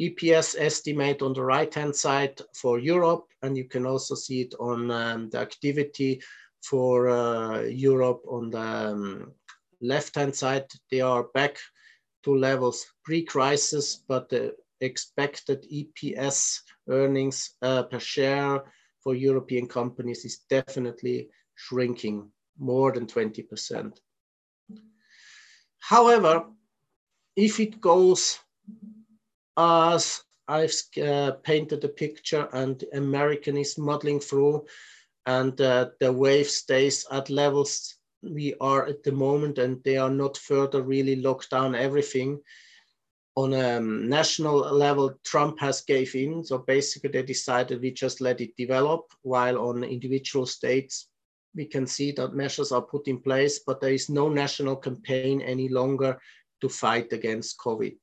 [0.00, 4.90] EPS estimate on the right-hand side for Europe, and you can also see it on
[4.90, 6.22] um, the activity
[6.62, 9.34] for uh, Europe on the um,
[9.80, 10.66] left-hand side.
[10.90, 11.58] They are back
[12.24, 18.62] to levels pre-crisis, but the expected EPS earnings uh, per share
[19.02, 23.96] for European companies is definitely shrinking more than 20%.
[25.80, 26.46] However,
[27.36, 28.38] if it goes
[29.56, 34.64] as I've uh, painted the picture and American is muddling through
[35.26, 40.10] and uh, the wave stays at levels we are at the moment and they are
[40.10, 42.40] not further really locked down everything
[43.36, 46.42] on a national level trump has gave in.
[46.44, 51.08] So basically they decided we just let it develop while on individual states
[51.54, 55.40] we can see that measures are put in place but there is no national campaign
[55.40, 56.18] any longer
[56.60, 57.96] to fight against covid.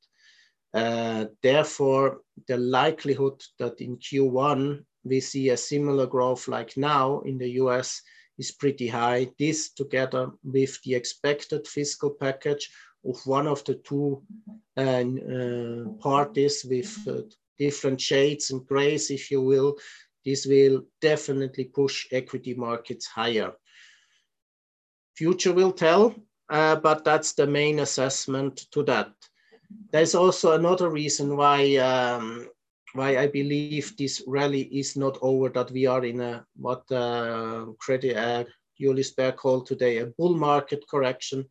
[0.74, 7.38] Uh, therefore, the likelihood that in Q1 we see a similar growth like now in
[7.38, 8.02] the US
[8.38, 9.30] is pretty high.
[9.40, 12.70] This together with the expected fiscal package
[13.08, 14.24] of one of the two
[14.78, 17.22] uh, uh, parties with uh,
[17.58, 19.78] different shades and grays, if you will,
[20.26, 23.54] this will definitely push equity markets higher.
[25.16, 26.16] Future will tell,
[26.50, 29.12] uh, but that's the main assessment to that.
[29.92, 32.50] There's also another reason why um,
[32.96, 35.50] why I believe this rally is not over.
[35.50, 38.46] That we are in a what uh, credit uh,
[38.80, 41.46] Julius Baer called today a bull market correction.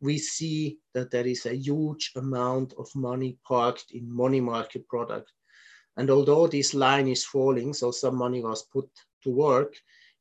[0.00, 5.30] We see that there is a huge amount of money parked in money market product.
[5.96, 8.88] And although this line is falling, so some money was put
[9.22, 9.74] to work,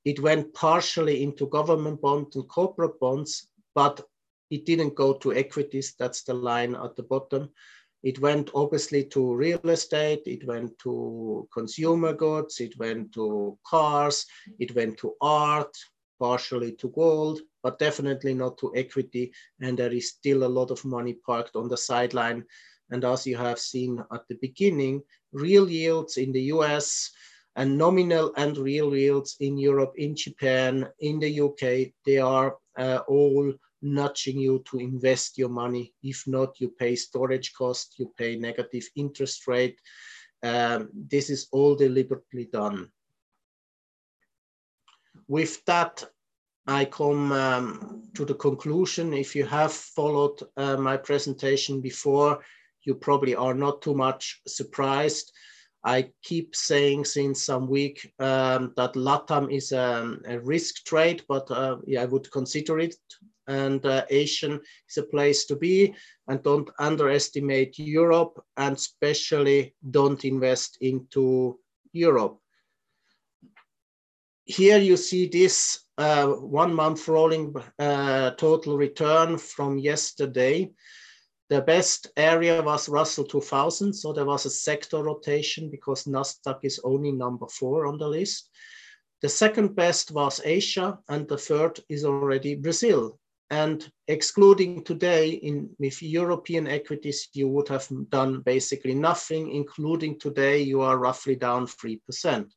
[0.05, 4.01] it went partially into government bonds and corporate bonds, but
[4.51, 7.49] it didn't go to equities, that's the line at the bottom.
[8.03, 14.25] It went obviously to real estate, it went to consumer goods, it went to cars,
[14.59, 15.75] it went to art,
[16.19, 19.31] partially to gold, but definitely not to equity.
[19.61, 22.43] And there is still a lot of money parked on the sideline.
[22.91, 25.01] And as you have seen at the beginning,
[25.31, 27.09] real yields in the US
[27.55, 32.99] and nominal and real yields in Europe, in Japan, in the UK, they are uh,
[33.07, 33.53] all
[33.83, 35.93] nudging you to invest your money.
[36.01, 39.79] If not, you pay storage cost, you pay negative interest rate.
[40.41, 42.91] Um, this is all deliberately done.
[45.27, 46.03] With that,
[46.65, 49.13] I come um, to the conclusion.
[49.13, 52.39] If you have followed uh, my presentation before,
[52.83, 55.31] you probably are not too much surprised.
[55.83, 61.49] I keep saying since some week um, that LATAM is um, a risk trade, but
[61.51, 62.95] uh, yeah, I would consider it
[63.47, 64.59] and uh, Asian
[64.89, 65.93] is a place to be.
[66.27, 71.59] And don't underestimate Europe, and especially don't invest into
[71.91, 72.39] Europe.
[74.45, 80.71] Here you see this uh, one month rolling uh, total return from yesterday.
[81.49, 86.79] The best area was Russell 2000, so there was a sector rotation because Nasdaq is
[86.83, 88.49] only number four on the list.
[89.21, 93.19] The second best was Asia, and the third is already Brazil.
[93.49, 100.61] And excluding today in with European equities, you would have done basically nothing, including today,
[100.61, 102.49] you are roughly down 3%.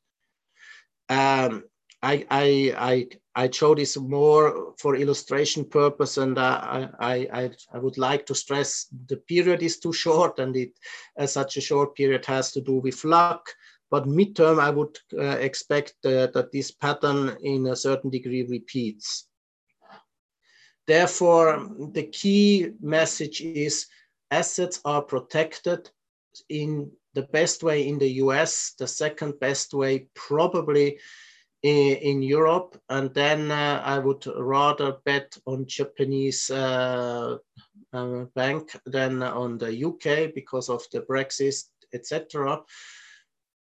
[1.09, 1.65] Um,
[2.03, 3.09] I, I, I,
[3.39, 8.35] I show this more for illustration purpose, and uh, I, I, I would like to
[8.35, 10.73] stress the period is too short, and it
[11.19, 13.47] uh, such a short period has to do with luck.
[13.91, 19.29] But midterm, I would uh, expect uh, that this pattern in a certain degree repeats.
[20.87, 23.87] Therefore, the key message is
[24.31, 25.91] assets are protected
[26.49, 30.99] in the best way in the US, the second best way probably
[31.63, 37.39] in, in Europe, and then uh, I would rather bet on Japanese uh,
[37.93, 42.63] uh, bank than on the UK because of the Brexit, etc.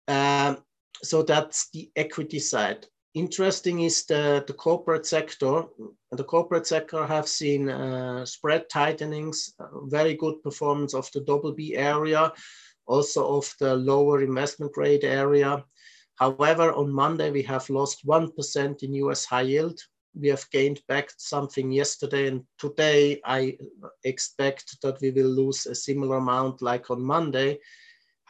[0.08, 0.58] Um,
[1.02, 5.64] so that's the equity side interesting is the, the corporate sector.
[6.10, 11.76] The corporate sector have seen uh, spread tightenings, very good performance of the double B
[11.76, 12.32] area,
[12.86, 15.64] also of the lower investment grade area.
[16.16, 19.80] However, on Monday, we have lost 1% in US high yield.
[20.14, 23.56] We have gained back something yesterday, and today I
[24.04, 27.58] expect that we will lose a similar amount like on Monday,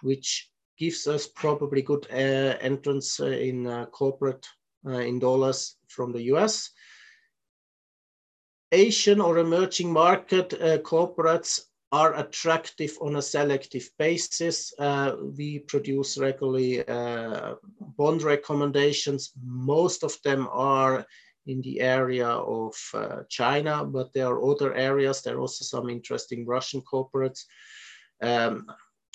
[0.01, 4.47] which gives us probably good uh, entrance uh, in uh, corporate
[4.85, 6.71] in dollars from the US.
[8.73, 10.51] Asian or emerging market
[10.83, 11.61] corporates
[11.93, 14.73] are attractive on a selective basis.
[14.79, 17.55] Uh, we produce regularly uh,
[17.99, 19.33] bond recommendations.
[19.45, 21.07] Most of them are
[21.47, 25.21] in the area of uh, China, but there are other areas.
[25.21, 27.45] There are also some interesting Russian corporates.
[28.23, 28.67] Um,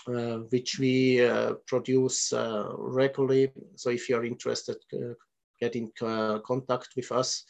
[0.07, 3.51] uh, which we uh, produce uh, regularly.
[3.75, 4.77] So if you're interested,
[5.59, 7.43] get in contact with us.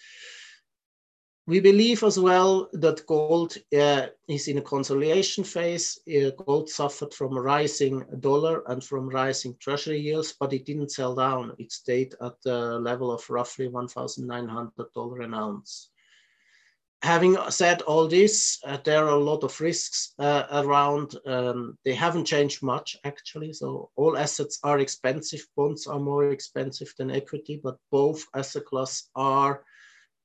[1.48, 5.98] We believe as well that gold uh, is in a consolidation phase.
[6.06, 10.92] Uh, gold suffered from a rising dollar and from rising treasury yields, but it didn't
[10.92, 11.56] sell down.
[11.58, 15.90] It stayed at the level of roughly $1,900 an ounce
[17.04, 21.16] having said all this, uh, there are a lot of risks uh, around.
[21.26, 23.54] Um, they haven't changed much actually.
[23.54, 25.46] So all assets are expensive.
[25.56, 29.64] Bonds are more expensive than equity, but both asset class are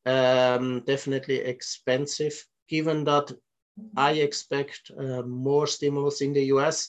[0.06, 2.44] um, definitely expensive.
[2.68, 3.32] Given that
[3.96, 6.88] I expect uh, more stimulus in the US,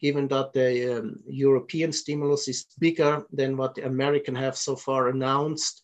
[0.00, 5.08] given that the um, European stimulus is bigger than what the American have so far
[5.08, 5.82] announced.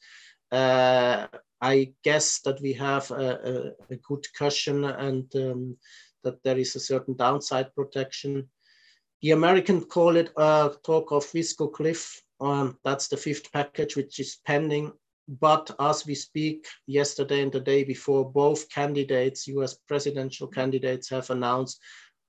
[0.51, 1.27] Uh,
[1.61, 5.77] I guess that we have a, a, a good cushion and um,
[6.25, 8.49] that there is a certain downside protection.
[9.23, 12.21] The American call it uh, talk of fiscal cliff.
[12.41, 14.93] Um, that's the fifth package, which is pending.
[15.41, 21.31] But as we speak, yesterday and the day before, both candidates, US presidential candidates, have
[21.31, 21.81] announced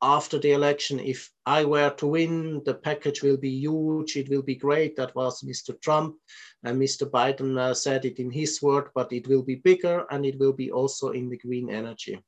[0.03, 4.17] after the election, if I were to win, the package will be huge.
[4.17, 4.97] It will be great.
[4.97, 5.79] That was Mr.
[5.81, 6.17] Trump.
[6.63, 7.09] And Mr.
[7.09, 10.51] Biden uh, said it in his word, but it will be bigger and it will
[10.51, 12.21] be also in the green energy.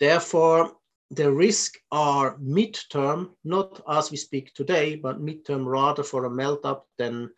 [0.00, 0.72] Therefore,
[1.10, 6.64] the risk are midterm, not as we speak today, but midterm rather for a melt
[6.64, 7.28] up than,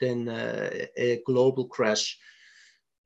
[0.00, 2.18] than uh, a global crash.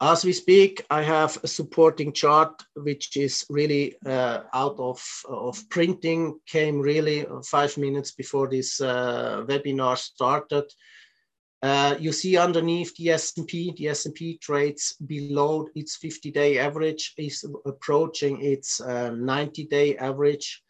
[0.00, 5.68] As we speak, I have a supporting chart, which is really uh, out of, of
[5.70, 10.72] printing, came really five minutes before this uh, webinar started.
[11.60, 18.40] Uh, you see underneath the S&P, the S&P trades below its 50-day average, is approaching
[18.40, 20.62] its 90-day uh, average.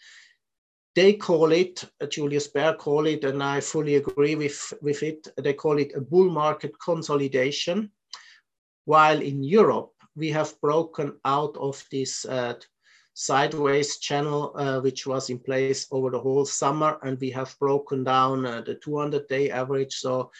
[0.99, 5.29] They call it, uh, Julius Baer call it, and I fully agree with, with it,
[5.37, 7.93] they call it a bull market consolidation
[8.85, 12.55] while in Europe, we have broken out of this uh,
[13.15, 18.03] sideways channel, uh, which was in place over the whole summer, and we have broken
[18.03, 19.95] down uh, the 200-day average.
[19.95, 20.33] So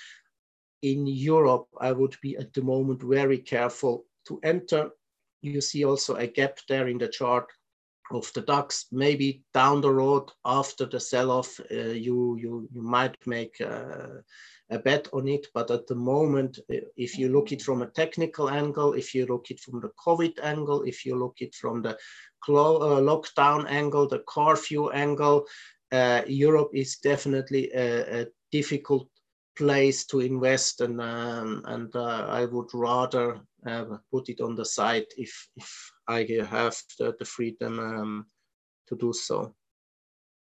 [0.83, 4.91] in Europe, I would be at the moment very careful to enter.
[5.41, 7.47] You see also a gap there in the chart
[8.13, 8.87] of the DAX.
[8.93, 14.21] Maybe down the road after the sell-off, uh, you, you, you might make uh,
[14.71, 15.47] a bet on it.
[15.55, 16.59] But at the moment,
[16.97, 20.39] if you look it from a technical angle, if you look it from the COVID
[20.43, 21.97] angle, if you look it from the
[22.49, 25.47] uh, lockdown angle, the curfew angle,
[25.93, 29.07] uh, Europe is definitely a, a, difficult
[29.59, 34.65] place to invest, and um, and uh, I would rather uh, put it on the
[34.65, 38.27] side if if I have the, the freedom um,
[38.87, 39.55] to do so.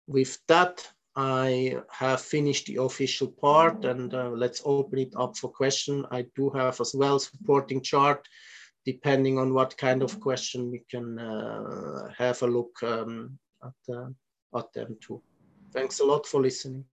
[0.06, 0.86] With that,
[1.16, 6.04] I have finished the official part and uh, let's open it up for question.
[6.10, 8.26] I do have as well supporting chart,
[8.84, 14.08] depending on what kind of question we can uh, have a look um, at, uh,
[14.58, 15.22] at them too.
[15.72, 16.84] Thanks a lot for listening.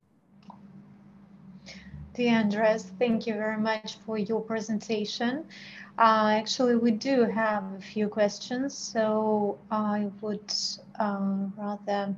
[2.20, 5.46] Andres, thank you very much for your presentation.
[5.98, 10.54] Uh, actually, we do have a few questions, so I would
[11.00, 12.16] uh, rather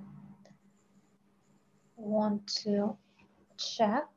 [1.95, 2.97] want to
[3.57, 4.07] check.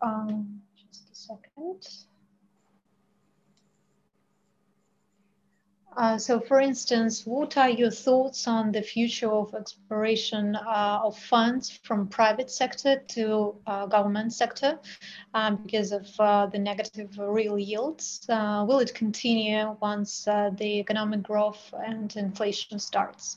[0.00, 2.11] Um, just a second.
[5.96, 11.18] Uh, so for instance, what are your thoughts on the future of exploration uh, of
[11.18, 14.78] funds from private sector to uh, government sector
[15.34, 18.24] um, because of uh, the negative real yields?
[18.28, 23.36] Uh, will it continue once uh, the economic growth and inflation starts?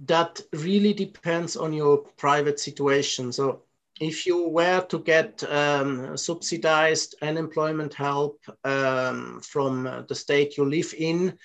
[0.00, 3.32] that really depends on your private situation.
[3.32, 3.62] So
[4.00, 10.94] if you were to get um, subsidized unemployment help um, from the state you live
[10.96, 11.36] in,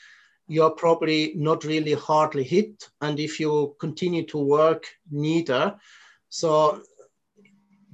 [0.48, 2.90] you're probably not really hardly hit.
[3.02, 5.76] And if you continue to work, neither.
[6.30, 6.82] So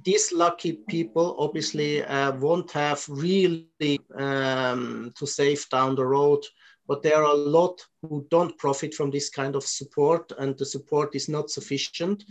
[0.04, 6.44] these lucky people obviously uh, won't have really um, to save down the road
[6.90, 10.66] but there are a lot who don't profit from this kind of support, and the
[10.66, 12.24] support is not sufficient.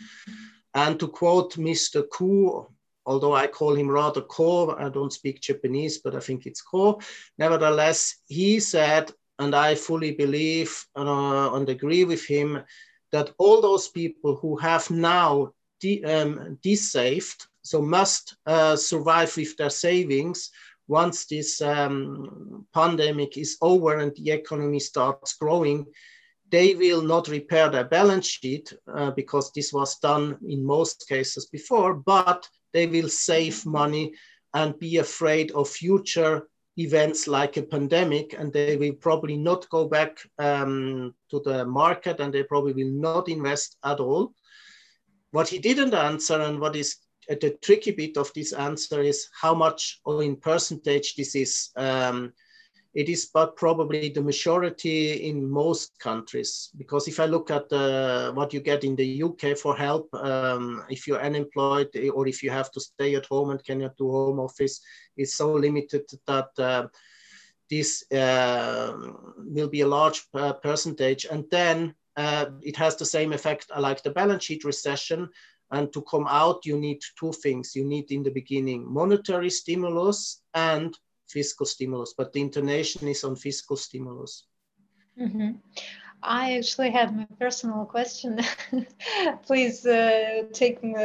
[0.74, 2.04] And to quote Mr.
[2.10, 2.68] Koo,
[3.06, 7.02] although I call him rather Ko, I don't speak Japanese, but I think it's Ko.
[7.38, 12.62] Nevertheless, he said, and I fully believe uh, and agree with him,
[13.12, 16.60] that all those people who have now de- um,
[17.62, 20.52] so must uh, survive with their savings,
[20.88, 25.86] once this um, pandemic is over and the economy starts growing,
[26.52, 31.48] they will not repair their balance sheet uh, because this was done in most cases
[31.48, 34.14] before, but they will save money
[34.54, 36.48] and be afraid of future
[36.78, 42.20] events like a pandemic, and they will probably not go back um, to the market
[42.20, 44.34] and they probably will not invest at all.
[45.32, 46.96] What he didn't answer, and what is
[47.28, 51.70] the tricky bit of this answer, is how much or in percentage this is.
[51.76, 52.34] Um,
[52.94, 56.70] it is but probably the majority in most countries.
[56.78, 60.84] Because if I look at uh, what you get in the UK for help, um,
[60.90, 64.40] if you're unemployed or if you have to stay at home and cannot do home
[64.40, 64.82] office,
[65.18, 66.88] it's so limited that uh,
[67.70, 68.94] this uh,
[69.38, 71.26] will be a large uh, percentage.
[71.26, 75.30] And then uh, it has the same effect like the balance sheet recession.
[75.72, 77.76] And to come out, you need two things.
[77.76, 80.98] You need in the beginning monetary stimulus and
[81.30, 84.46] fiscal stimulus, but the intonation is on fiscal stimulus.
[85.20, 85.52] Mm-hmm.
[86.22, 88.40] I actually have my personal question.
[89.46, 90.96] Please uh, take me,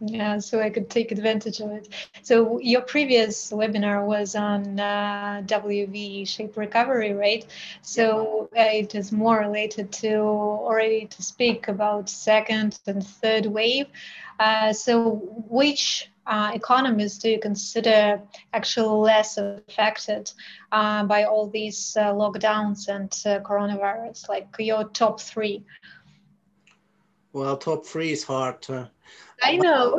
[0.00, 1.88] yeah, so I could take advantage of it.
[2.22, 7.46] So your previous webinar was on uh, WV shape recovery, right?
[7.82, 13.86] So uh, it is more related to already to speak about second and third wave.
[14.38, 15.16] Uh, so
[15.48, 18.22] which uh, economies do you consider
[18.54, 20.32] actually less affected
[20.72, 24.30] uh, by all these uh, lockdowns and uh, coronavirus?
[24.30, 25.62] Like your top three?
[27.34, 28.66] Well, top three is hard.
[29.42, 29.98] I know.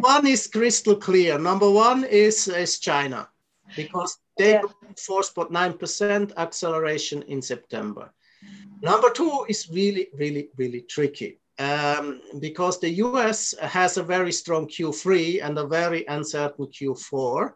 [0.00, 1.38] one is crystal clear.
[1.38, 3.28] Number one is, is China
[3.76, 4.62] because they yeah.
[4.96, 8.12] 4.9% acceleration in September.
[8.82, 14.66] Number two is really, really, really tricky um, because the US has a very strong
[14.66, 17.52] Q3 and a very uncertain Q4,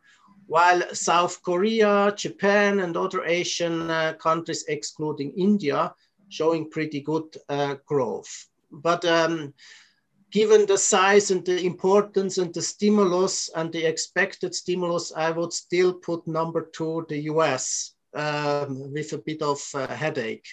[0.47, 5.93] while South Korea, Japan, and other Asian uh, countries, excluding India,
[6.29, 8.49] showing pretty good uh, growth.
[8.71, 9.55] But um,
[10.31, 15.53] given the size and the importance and the stimulus and the expected stimulus, I would
[15.53, 20.47] still put number two, the US, um, with a bit of uh, headache.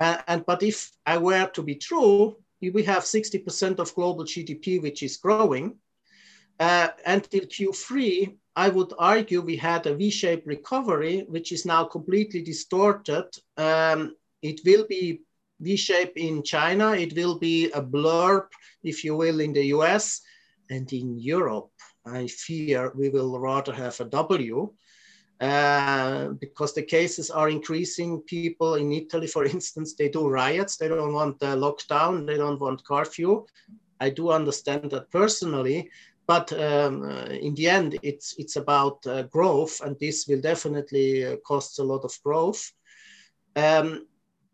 [0.00, 4.80] Uh, and but if I were to be true, we have 60% of global GDP,
[4.80, 5.76] which is growing.
[6.60, 12.42] Uh, until Q3, I would argue we had a V-shaped recovery, which is now completely
[12.42, 13.26] distorted.
[13.56, 15.22] Um, it will be
[15.62, 16.92] V-shape in China.
[16.92, 18.46] It will be a blurb,
[18.82, 20.20] if you will, in the US
[20.70, 21.70] and in Europe.
[22.04, 24.72] I fear we will rather have a W.
[25.42, 28.20] Uh, because the cases are increasing.
[28.20, 30.76] People in Italy, for instance, they do riots.
[30.76, 32.26] They don't want the lockdown.
[32.26, 33.44] They don't want curfew.
[34.00, 35.90] I do understand that personally,
[36.28, 41.24] but um, uh, in the end, it's it's about uh, growth, and this will definitely
[41.24, 42.72] uh, cost a lot of growth.
[43.56, 44.06] Um,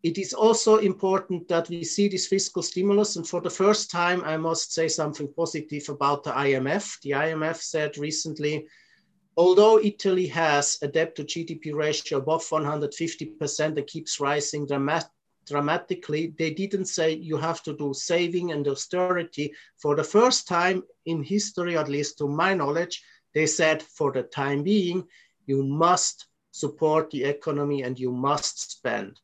[0.03, 3.17] it is also important that we see this fiscal stimulus.
[3.17, 7.01] And for the first time, I must say something positive about the IMF.
[7.03, 8.67] The IMF said recently
[9.39, 15.09] Although Italy has a debt to GDP ratio above 150% and keeps rising dramat
[15.47, 19.55] dramatically, they didn't say you have to do saving and austerity.
[19.81, 23.01] For the first time in history, at least to my knowledge,
[23.33, 25.07] they said for the time being,
[25.47, 29.21] you must support the economy and you must spend.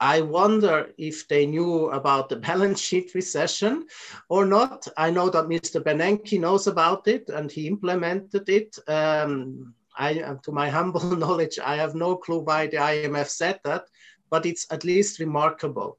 [0.00, 3.86] I wonder if they knew about the balance sheet recession
[4.28, 4.88] or not.
[4.96, 5.82] I know that Mr.
[5.82, 8.76] Bernanke knows about it and he implemented it.
[8.88, 13.86] Um, I, to my humble knowledge, I have no clue why the IMF said that,
[14.30, 15.98] but it's at least remarkable.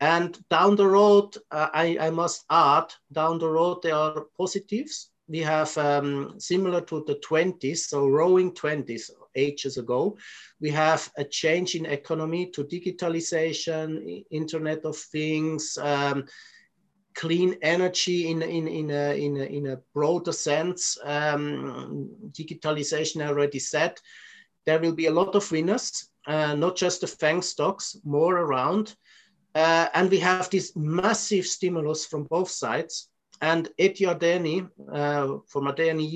[0.00, 5.10] And down the road, uh, I, I, must add, down the road, there are positives.
[5.28, 10.16] We have um, similar to the 20s, so roaring 20s, ages ago.
[10.60, 16.24] We have a change in economy to digitalization, Internet of Things, um,
[17.14, 20.98] clean energy in, in, in, a, in, a, in a broader sense.
[21.04, 23.98] Um, digitalization already said.
[24.66, 28.94] There will be a lot of winners, uh, not just the FANG stocks, more around.
[29.54, 33.08] Uh, and we have this massive stimulus from both sides.
[33.40, 36.10] And Ed Yardeni, uh, from Yardeni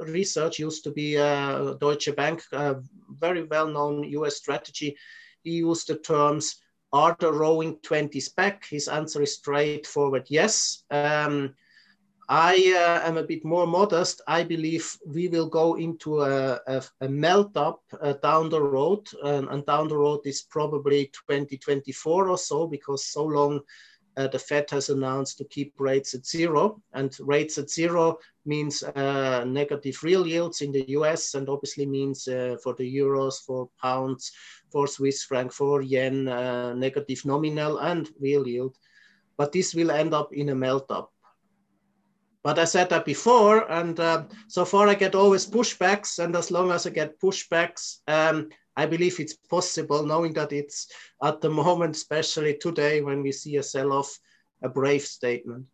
[0.00, 2.76] Research, used to be a Deutsche Bank, a
[3.10, 4.96] very well-known US strategy.
[5.42, 6.56] he used the terms,
[6.92, 8.66] are the roaring 20s back?
[8.66, 10.84] His answer is straightforward, yes.
[10.90, 11.54] Um,
[12.28, 14.22] I uh, am a bit more modest.
[14.26, 19.08] I believe we will go into a, a, a melt up uh, down the road,
[19.22, 23.60] and, and, down the road is probably 2024 or so, because so long
[24.16, 28.82] uh, the Fed has announced to keep rates at zero, and rates at zero means
[28.82, 33.68] uh, negative real yields in the US, and obviously means uh, for the euros, for
[33.80, 34.32] pounds,
[34.70, 38.76] for Swiss franc, for yen, uh, negative nominal and real yield.
[39.36, 41.10] But this will end up in a melt up
[42.44, 46.22] but I said that before, and uh, so far I get always pushbacks.
[46.22, 50.90] And as long as I get pushbacks, um, I believe it's possible, knowing that it's
[51.22, 54.18] at the moment, especially today when we see a sell off,
[54.62, 55.66] a brave statement.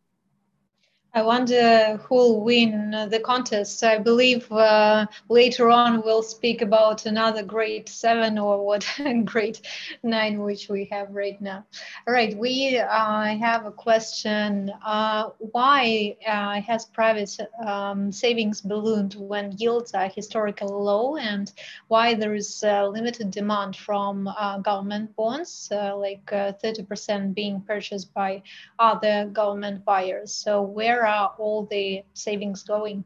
[1.13, 3.83] I wonder who will win the contest.
[3.83, 8.87] I believe uh, later on we'll speak about another grade seven or what
[9.25, 9.59] grade
[10.05, 11.65] nine, which we have right now.
[12.07, 14.71] All right, we uh, have a question.
[14.87, 17.37] Uh, why uh, has private
[17.67, 21.53] um, savings ballooned when yields are historically low and
[21.89, 28.43] why there is limited demand from uh, government bonds, uh, like 30% being purchased by
[28.79, 30.33] other government buyers?
[30.33, 33.05] So where where are all the savings going?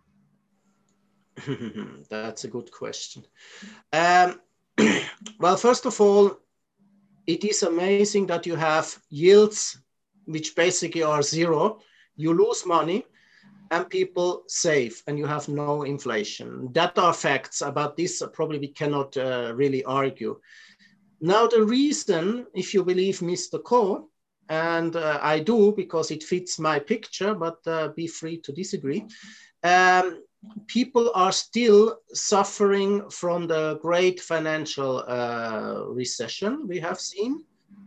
[2.11, 3.25] That's a good question.
[3.93, 4.41] Um,
[5.39, 6.39] well, first of all,
[7.27, 9.81] it is amazing that you have yields
[10.27, 11.79] which basically are zero.
[12.17, 13.05] You lose money
[13.71, 16.73] and people save and you have no inflation.
[16.73, 17.61] That are facts.
[17.61, 20.41] About this, probably we cannot uh, really argue.
[21.21, 23.63] Now, the reason, if you believe Mr.
[23.63, 24.09] Koo,
[24.49, 29.05] and uh, I do because it fits my picture, but uh, be free to disagree.
[29.63, 30.23] Um,
[30.67, 37.43] people are still suffering from the great financial uh, recession we have seen,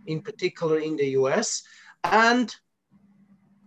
[0.08, 1.62] in particular in the US.
[2.04, 2.54] And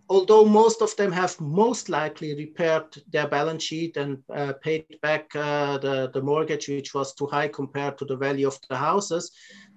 [0.09, 5.33] although most of them have most likely repaired their balance sheet and uh, paid back
[5.35, 9.31] uh, the, the mortgage, which was too high compared to the value of the houses,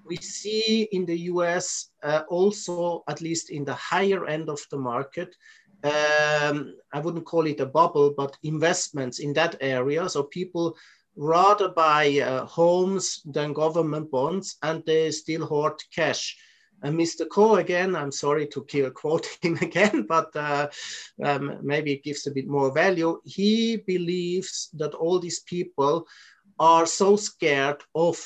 [0.04, 4.78] we see in the US uh, also, at least in the higher end of the
[4.78, 5.34] market,
[5.82, 10.08] um, I wouldn't call it a bubble, but investments in that area.
[10.08, 10.76] So people
[11.16, 16.36] rather buy uh, homes than government bonds and they still hoard cash.
[16.82, 17.28] And Mr.
[17.28, 20.68] Koo, again, I'm sorry to kill, quote him again, but uh,
[21.22, 23.20] um, maybe it gives a bit more value.
[23.24, 26.06] He believes that all these people
[26.58, 28.18] are so scared of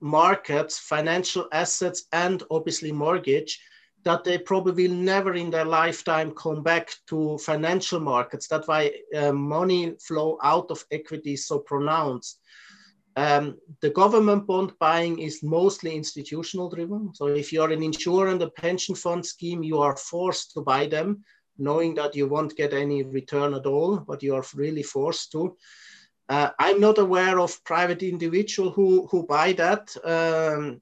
[0.00, 3.60] markets, financial assets, and obviously mortgage,
[4.04, 8.48] that they probably will never in their lifetime come back to financial markets.
[8.48, 12.40] That's why uh, money flow out of equity is so pronounced.
[13.16, 17.12] Um, the government bond buying is mostly institutional driven.
[17.14, 20.86] So if you're an insurer and a pension fund scheme, you are forced to buy
[20.86, 21.24] them,
[21.58, 25.56] knowing that you won't get any return at all, but you are really forced to.
[26.30, 29.96] Uh, I'm not aware of private individual who, who buy that.
[30.04, 30.80] Um,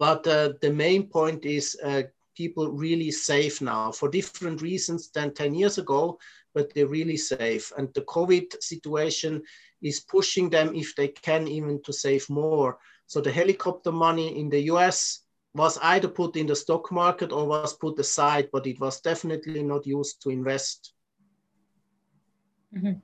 [0.00, 2.02] but uh, the main point is uh,
[2.36, 6.18] people really save now for different reasons than 10 years ago,
[6.54, 7.70] but they're really safe.
[7.78, 9.42] And the COVID situation
[9.80, 12.78] is pushing them, if they can, even to save more.
[13.06, 15.20] So the helicopter money in the US
[15.54, 19.62] was either put in the stock market or was put aside, but it was definitely
[19.62, 20.94] not used to invest
[22.76, 23.00] Mm-hmm.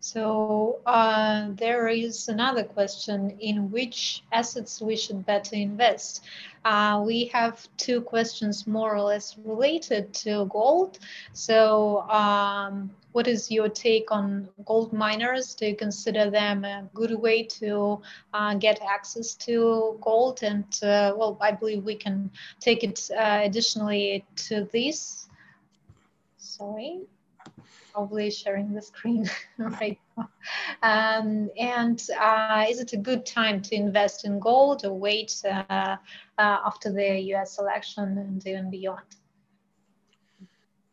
[0.00, 6.24] So uh, there is another question in which assets we should better invest.
[6.64, 10.98] Uh, we have two questions more or less related to gold.
[11.32, 15.54] So um, what is your take on gold miners?
[15.54, 18.02] Do you consider them a good way to
[18.32, 20.42] uh, get access to gold?
[20.42, 25.28] And uh, well, I believe we can take it uh, additionally to this.
[26.36, 27.02] Sorry
[27.94, 30.28] probably sharing the screen right now.
[30.82, 35.62] Um, and uh, is it a good time to invest in gold or wait uh,
[35.70, 35.96] uh,
[36.36, 39.06] after the US election and even beyond?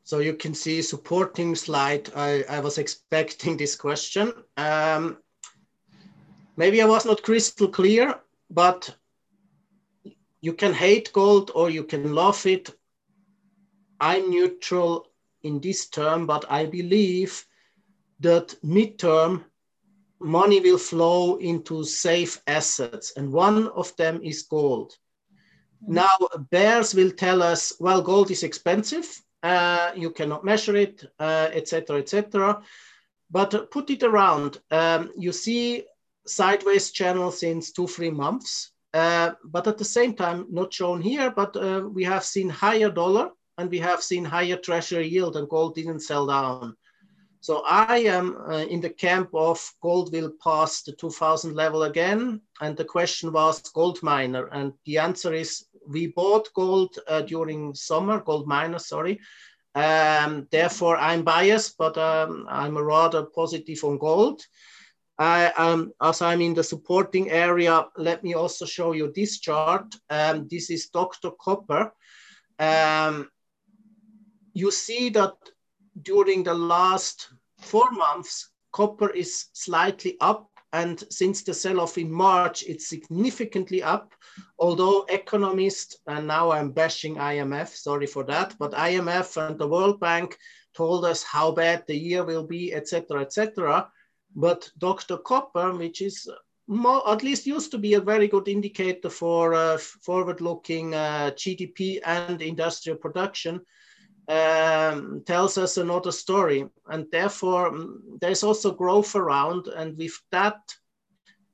[0.03, 2.09] So you can see supporting slide.
[2.15, 4.31] I, I was expecting this question.
[4.57, 5.17] Um,
[6.55, 8.15] maybe I was not crystal clear,
[8.51, 8.95] but
[10.41, 12.69] you can hate gold or you can love it.
[13.99, 15.10] I'm neutral
[15.43, 17.45] in this term, but I believe
[18.19, 19.43] that midterm
[20.19, 24.95] money will flow into safe assets, and one of them is gold.
[25.83, 25.93] Mm-hmm.
[25.95, 26.17] Now,
[26.51, 29.07] bears will tell us, well, gold is expensive,
[29.43, 32.49] uh, you cannot measure it, etc., uh, etc.
[32.49, 32.65] Et
[33.31, 34.59] but put it around.
[34.69, 35.85] Um, you see
[36.27, 38.71] sideways channel since two, three months.
[38.93, 42.89] Uh, but at the same time, not shown here, but uh, we have seen higher
[42.89, 43.31] dollar
[43.61, 46.75] and we have seen higher treasury yield and gold didn't sell down.
[47.41, 52.41] So I am uh, in the camp of gold will pass the 2000 level again.
[52.59, 54.47] And the question was gold miner.
[54.47, 59.19] And the answer is we bought gold uh, during summer, gold miner, sorry.
[59.75, 64.41] Um, therefore, I'm biased, but um, I'm rather positive on gold.
[65.19, 69.85] I, um, as I'm in the supporting area, let me also show you this chart.
[70.09, 71.29] Um, this is Dr.
[71.39, 71.93] Copper.
[72.57, 73.29] Um,
[74.53, 75.33] you see that
[76.01, 77.29] during the last
[77.59, 80.47] four months, copper is slightly up.
[80.73, 84.13] And since the sell-off in March, it's significantly up.
[84.57, 89.99] Although economists, and now I'm bashing IMF, sorry for that, but IMF and the World
[89.99, 90.37] Bank
[90.73, 93.89] told us how bad the year will be, etc., etc.
[94.33, 95.17] But Dr.
[95.17, 96.29] Copper, which is
[96.67, 101.99] more, at least used to be a very good indicator for uh, forward-looking uh, GDP
[102.05, 103.59] and industrial production,
[104.27, 106.69] um, tells us another story.
[106.87, 109.67] And therefore, mm, there's also growth around.
[109.67, 110.59] And with that,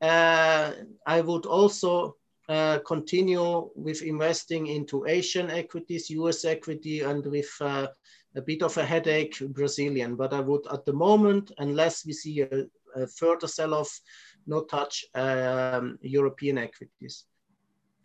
[0.01, 0.71] uh,
[1.05, 2.17] I would also
[2.49, 7.87] uh, continue with investing into Asian equities, US equity, and with uh,
[8.35, 10.15] a bit of a headache, Brazilian.
[10.15, 12.65] But I would, at the moment, unless we see a,
[12.95, 13.99] a further sell-off,
[14.45, 17.25] not touch um, European equities.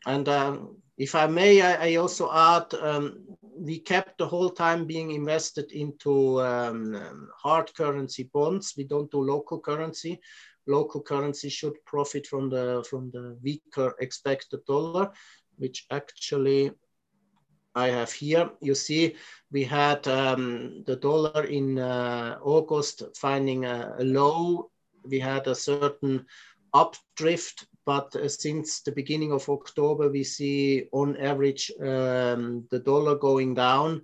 [0.06, 3.24] And um, if I may, I, I also add, um,
[3.56, 8.74] we kept the whole time being invested into um, hard currency bonds.
[8.76, 10.20] We don't do local currency.
[10.66, 15.10] Local currency should profit from the from the weaker expected dollar,
[15.56, 16.70] which actually
[17.74, 18.50] I have here.
[18.60, 19.16] You see,
[19.50, 24.70] we had um, the dollar in uh, August finding a, a low.
[25.04, 26.26] We had a certain
[26.74, 33.16] updrift but uh, since the beginning of October, we see on average um, the dollar
[33.16, 34.02] going down,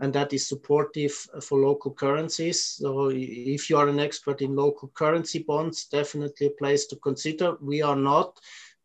[0.00, 1.12] and that is supportive
[1.42, 2.64] for local currencies.
[2.64, 7.56] So if you are an expert in local currency bonds, definitely a place to consider.
[7.60, 8.38] We are not.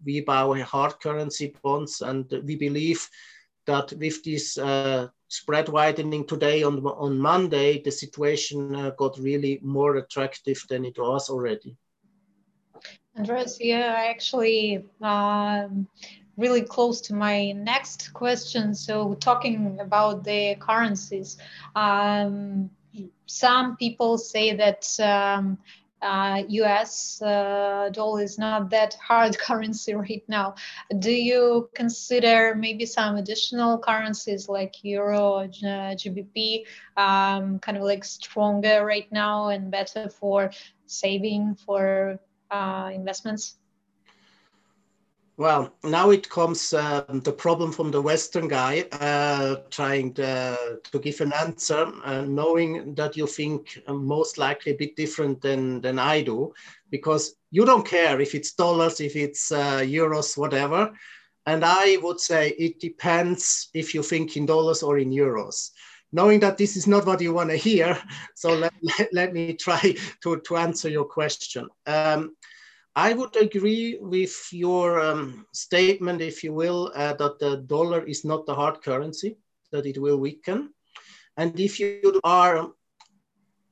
[0.06, 3.10] We buy hard currency bonds, and we believe
[3.66, 9.60] that with this uh, spread widening today on, on Monday, the situation uh, got really
[9.64, 11.76] more attractive than it was already.
[13.18, 15.88] Andreas, yeah, I actually um,
[16.38, 18.76] really close to my next question.
[18.76, 21.38] So talking about the currencies,
[21.76, 22.70] um,
[23.26, 25.58] some people say that um,
[26.02, 30.56] uh, US uh, dollar is not that hard currency right now.
[31.00, 35.48] Do you consider maybe some additional currencies like Euro, uh,
[35.96, 36.66] GBP,
[36.98, 40.52] um, kind of like stronger right now and better for
[40.86, 42.20] saving for
[42.52, 43.58] uh, investments?
[45.38, 51.00] Well, now it comes uh, the problem from the Western guy uh, trying to, to,
[51.00, 56.00] give an answer, uh, knowing that you think most likely a bit different than, than
[56.00, 56.54] I do,
[56.90, 60.94] because you don't care if it's dollars, if it's uh, euros, whatever.
[61.46, 65.72] And I would say it depends if you think in dollars or in euros.
[66.16, 68.02] Knowing that this is not what you want to hear,
[68.36, 69.94] so let, let, let me try
[70.24, 71.68] to, to answer your question.
[71.86, 72.38] Um,
[72.96, 78.24] I would agree with your um, statement, if you will, uh, that the dollar is
[78.24, 79.36] not the hard currency,
[79.74, 80.74] that it will weaken.
[81.36, 82.70] And if you are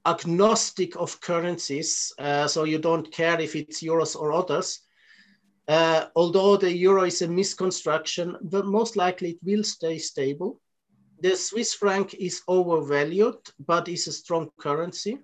[0.06, 4.82] agnostic of currencies, uh, so you don't care if it's euros or others,
[5.70, 10.60] uh, although the euro is a misconstruction, but most likely it will stay stable.
[11.24, 15.20] The Swiss franc is overvalued, but is a strong currency.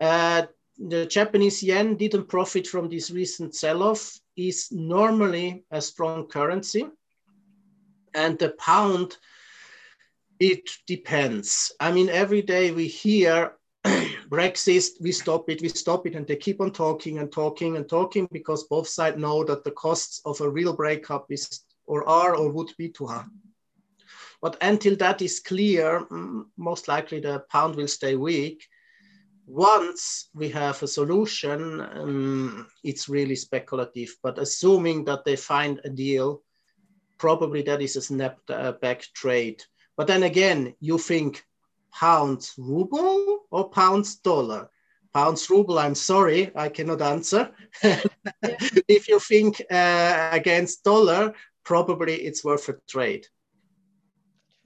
[0.00, 0.42] Uh,
[0.76, 6.88] the Japanese yen didn't profit from this recent sell-off is normally a strong currency.
[8.12, 9.16] And the pound,
[10.40, 11.70] it depends.
[11.78, 13.52] I mean, every day we hear
[13.84, 17.88] Brexit, we stop it, we stop it, and they keep on talking and talking and
[17.88, 22.34] talking because both sides know that the costs of a real breakup is or are
[22.34, 23.26] or would be too high.
[24.44, 28.58] But until that is clear, mm, most likely the pound will stay weak
[29.46, 34.16] once we have a solution, um, it's really speculative.
[34.22, 36.42] But assuming that they find a deal,
[37.18, 39.62] probably that is a snapback back trade.
[39.96, 41.44] But then again, you think
[41.92, 44.70] pounds ruble or pounds dollar?
[45.12, 47.52] Pounds ruble, I'm sorry, I cannot answer.
[48.88, 51.34] if you think uh, against dollar,
[51.64, 53.26] probably it's worth a trade.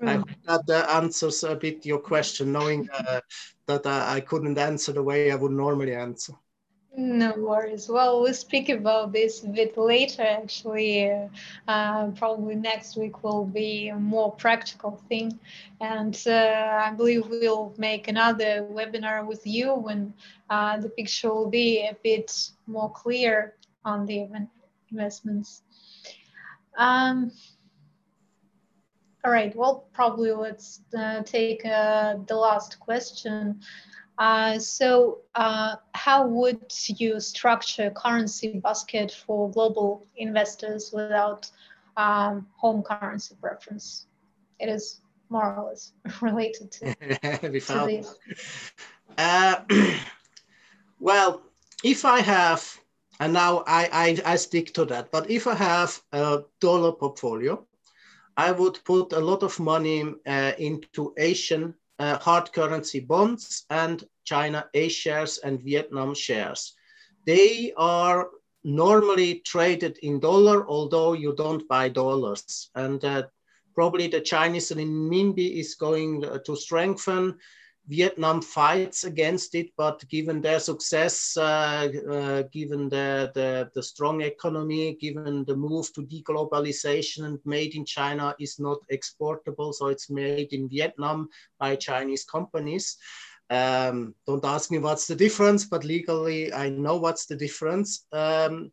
[0.00, 3.20] I hope that uh, answers a bit your question, knowing uh,
[3.66, 6.34] that uh, I couldn't answer the way I would normally answer.
[6.96, 7.88] No worries.
[7.88, 10.22] Well, we'll speak about this a bit later.
[10.22, 11.12] Actually,
[11.68, 15.38] uh, probably next week will be a more practical thing,
[15.80, 20.12] and uh, I believe we'll make another webinar with you when
[20.50, 23.54] uh, the picture will be a bit more clear
[23.84, 24.26] on the
[24.90, 25.62] investments.
[26.76, 27.30] Um,
[29.28, 29.54] all right.
[29.54, 33.60] Well, probably let's uh, take uh, the last question.
[34.16, 41.50] Uh, so uh, how would you structure currency basket for global investors without
[41.98, 44.06] um, home currency preference?
[44.58, 45.92] It is more or less
[46.22, 46.94] related to,
[47.60, 48.16] to this.
[49.18, 49.56] Uh,
[51.00, 51.42] well,
[51.84, 52.80] if I have,
[53.20, 53.90] and now I,
[54.24, 57.67] I, I stick to that, but if I have a dollar portfolio,
[58.38, 64.04] I would put a lot of money uh, into Asian uh, hard currency bonds and
[64.24, 66.74] China A shares and Vietnam shares.
[67.26, 68.28] They are
[68.62, 72.70] normally traded in dollar, although you don't buy dollars.
[72.76, 73.24] And uh,
[73.74, 77.38] probably the Chinese renminbi is going to strengthen.
[77.88, 84.20] Vietnam fights against it, but given their success, uh, uh, given the, the, the, strong
[84.20, 90.10] economy, given the move to deglobalization and made in China is not exportable, so it's
[90.10, 91.28] made in Vietnam
[91.58, 92.98] by Chinese companies.
[93.50, 98.04] Um, don't ask me what's the difference, but legally I know what's the difference.
[98.12, 98.70] Um,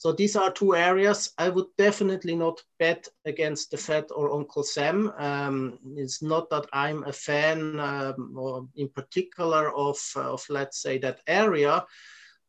[0.00, 1.30] so these are two areas.
[1.36, 5.12] I would definitely not bet against the Fed or Uncle Sam.
[5.18, 10.96] Um, it's not that I'm a fan, um, or in particular, of, of let's say
[11.00, 11.84] that area.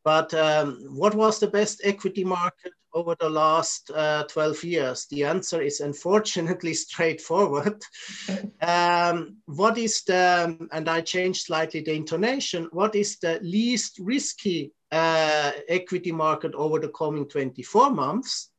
[0.06, 5.08] But um, what was the best equity market over the last uh, 12 years?
[5.08, 7.84] The answer is unfortunately straightforward.
[8.62, 14.72] um, what is the, and I changed slightly the intonation, what is the least risky
[14.92, 18.50] uh, equity market over the coming 24 months,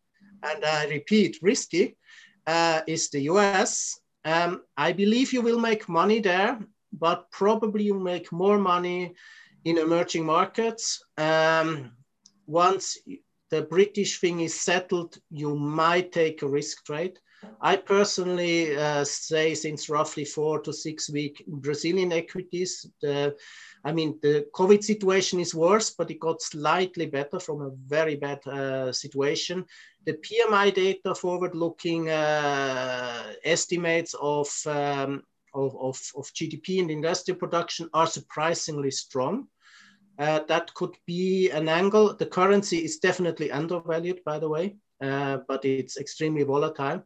[0.43, 1.97] and I repeat, risky,
[2.47, 3.99] uh, is the US.
[4.25, 6.59] Um, I believe you will make money there,
[6.93, 9.15] but probably you make more money
[9.65, 11.03] in emerging markets.
[11.17, 11.93] Um,
[12.47, 12.99] once
[13.51, 17.19] the British thing is settled, you might take a risk trade.
[17.61, 23.37] I personally uh, say since roughly four to six weeks, Brazilian equities, the
[23.85, 28.17] I mean, the COVID situation is worse, but it got slightly better from a very
[28.17, 29.65] bad uh, situation.
[30.07, 35.23] The PMI data forward-looking uh, estimates of, um,
[35.55, 39.49] of, of, of, GDP and industrial production are surprisingly strong.
[40.19, 42.15] Uh, that could be an angle.
[42.15, 47.03] The currency is definitely undervalued, by the way, uh, but it's extremely volatile.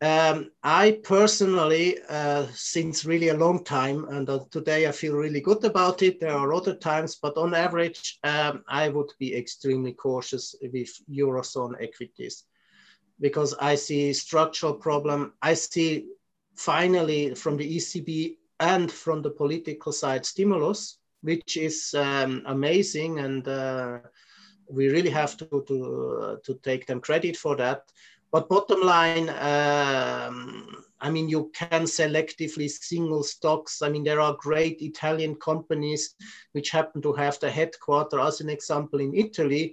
[0.00, 5.40] Um, I personally, uh, since really a long time, and uh, today I feel really
[5.40, 6.20] good about it.
[6.20, 11.80] There are other times, but on average, um, I would be extremely cautious with Eurozone
[11.80, 12.44] equities
[13.20, 15.34] because I see structural problem.
[15.40, 16.08] I see
[16.56, 23.20] finally from the ECB and from the political side stimulus, which is um, amazing.
[23.20, 23.98] And uh,
[24.68, 27.84] we really have to, to, uh, to take them credit for that.
[28.34, 33.80] But bottom line, um, I mean, you can selectively single stocks.
[33.80, 36.16] I mean, there are great Italian companies
[36.50, 39.72] which happen to have the headquarter, as an example, in Italy,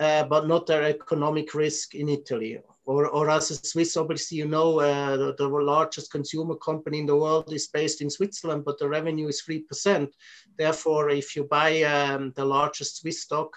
[0.00, 2.58] uh, but not their economic risk in Italy.
[2.86, 7.06] Or, or as a Swiss, obviously, you know, uh, the, the, largest consumer company in
[7.06, 10.10] the world is based in Switzerland, but the revenue is 3%.
[10.56, 13.56] Therefore, if you buy um, the largest Swiss stock,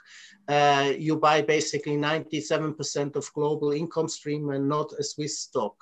[0.49, 5.76] uh, you buy basically 97% of global income stream and not a Swiss stock.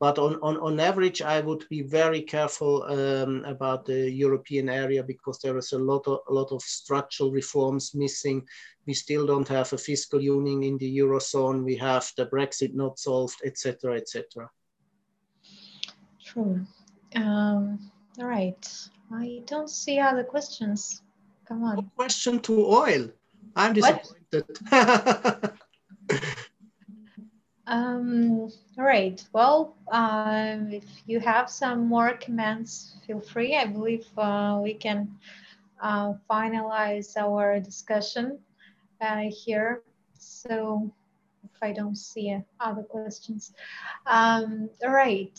[0.00, 5.02] But on, on, on average, I would be very careful um, about the European area
[5.02, 8.46] because there is a lot of, a lot of structural reforms missing.
[8.90, 11.62] We still don't have a fiscal union in the Eurozone.
[11.62, 14.50] We have the Brexit not solved, etc., etc.
[16.20, 16.66] True.
[17.14, 18.90] Um, all right.
[19.12, 21.02] I don't see other questions.
[21.46, 21.88] Come on.
[21.94, 23.10] question to oil.
[23.54, 24.44] I'm disappointed.
[27.68, 29.24] um, all right.
[29.32, 33.54] Well, um, if you have some more comments, feel free.
[33.54, 35.16] I believe uh, we can
[35.80, 38.40] uh, finalize our discussion
[39.00, 39.82] uh, here.
[40.18, 40.92] So
[41.44, 43.52] if I don't see other questions.
[44.06, 45.38] Um, all right.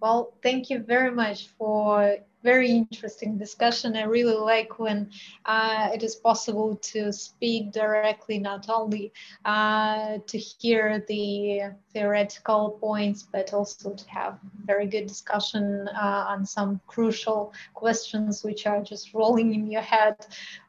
[0.00, 3.96] Well, thank you very much for very interesting discussion.
[3.96, 5.10] I really like when
[5.44, 9.12] uh, it is possible to speak directly, not only
[9.44, 16.46] uh, to hear the theoretical points, but also to have very good discussion uh, on
[16.46, 20.16] some crucial questions which are just rolling in your head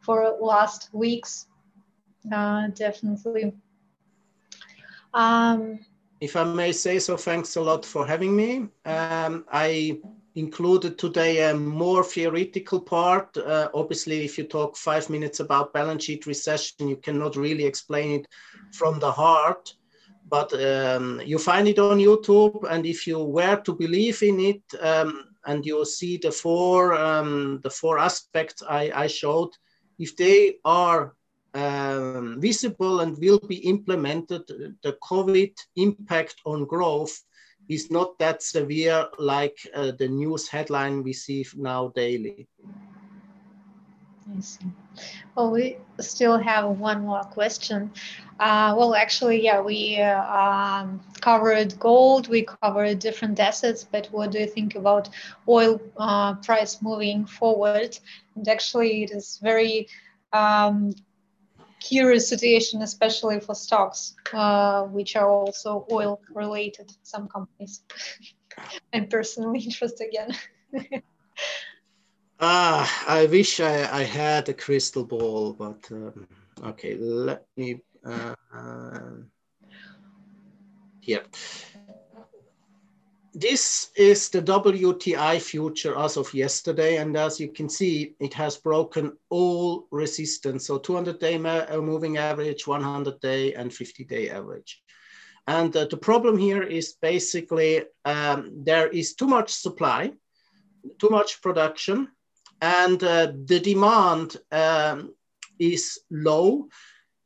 [0.02, 1.48] for last weeks.
[2.32, 3.54] Uh, definitely.
[5.14, 5.80] Um,
[6.20, 8.68] if I may say so, thanks a lot for having me.
[8.86, 10.00] Um, I
[10.36, 13.36] included today a more theoretical part.
[13.38, 18.22] Uh, obviously, if you talk five minutes about balance sheet recession, you cannot really explain
[18.22, 18.28] it
[18.72, 19.74] from the heart.
[20.30, 24.62] But um, you find it on YouTube, and if you were to believe in it,
[24.80, 29.50] um, and you see the four um, the four aspects I, I showed,
[30.00, 31.16] if they are
[31.54, 34.48] um, visible and will be implemented,
[34.84, 37.22] the COVID impact on growth
[37.70, 42.48] is not that severe like uh, the news headline we see now daily.
[44.38, 44.66] I see.
[45.36, 47.92] Well, we still have one more question.
[48.40, 54.32] Uh, well, actually, yeah, we uh, um, covered gold, we covered different assets, but what
[54.32, 55.10] do you think about
[55.48, 57.98] oil uh, price moving forward?
[58.36, 59.88] And actually, it is very
[60.34, 60.94] um,
[61.82, 67.84] curious situation, especially for stocks, uh, which are also oil related, some companies.
[68.94, 70.34] I'm personally interested again.
[72.40, 76.28] ah, I wish I, I had a crystal ball, but um,
[76.64, 77.82] okay, let me.
[78.06, 79.12] Uh, uh,
[81.02, 81.24] here
[83.34, 86.98] this is the WTI future as of yesterday.
[86.98, 90.68] And as you can see, it has broken all resistance.
[90.68, 94.82] So 200 day uh, moving average, 100 day and 50 day average.
[95.48, 100.12] And uh, the problem here is basically um, there is too much supply,
[101.00, 102.10] too much production,
[102.62, 105.14] and uh, the demand um,
[105.58, 106.68] is low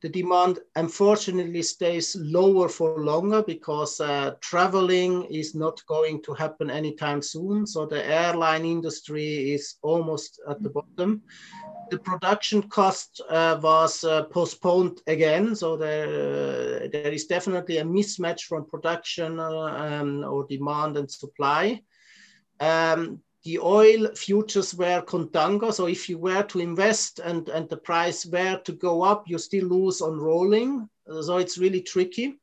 [0.01, 6.69] the demand unfortunately stays lower for longer because uh, traveling is not going to happen
[6.69, 7.65] anytime soon.
[7.65, 11.23] So the airline industry is almost at the bottom.
[11.89, 15.55] The production cost uh, was uh, postponed again.
[15.55, 21.81] So there, there is definitely a mismatch from production uh, um, or demand and supply.
[22.59, 25.71] Um, the oil futures were contango.
[25.71, 29.37] So if you were to invest and, and the price were to go up, you
[29.37, 30.89] still lose on rolling.
[31.07, 32.39] So it's really tricky.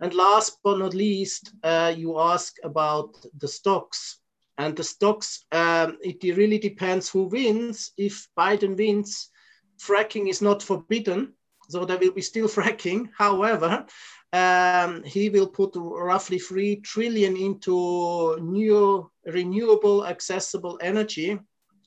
[0.00, 4.18] And last but not least, uh, you ask about the stocks.
[4.58, 7.92] And the stocks, um, it really depends who wins.
[7.96, 9.30] If Biden wins,
[9.78, 11.34] fracking is not forbidden.
[11.72, 13.08] So there will be still fracking.
[13.16, 13.86] However,
[14.32, 21.38] um, he will put roughly 3 trillion into new renewable accessible energy.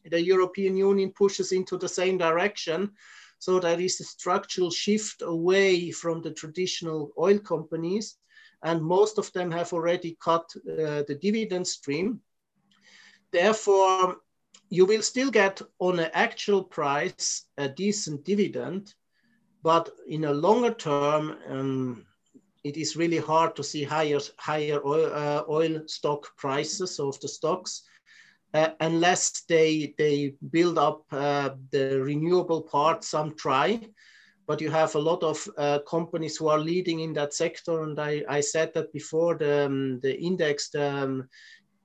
[0.10, 2.92] The European Union pushes into the same direction.
[3.40, 8.18] So there is a structural shift away from the traditional oil companies.
[8.64, 12.22] And most of them have already cut uh, the dividend stream.
[13.32, 14.18] Therefore,
[14.70, 18.94] you will still get on an actual price a decent dividend,
[19.66, 22.06] but in a longer term, um,
[22.64, 27.28] it is really hard to see higher, higher oil, uh, oil stock prices of the
[27.28, 27.82] stocks
[28.54, 33.82] uh, unless they, they build up uh, the renewable part, some try.
[34.46, 37.82] But you have a lot of uh, companies who are leading in that sector.
[37.82, 41.30] And I, I said that before, the, um, the index, the, um,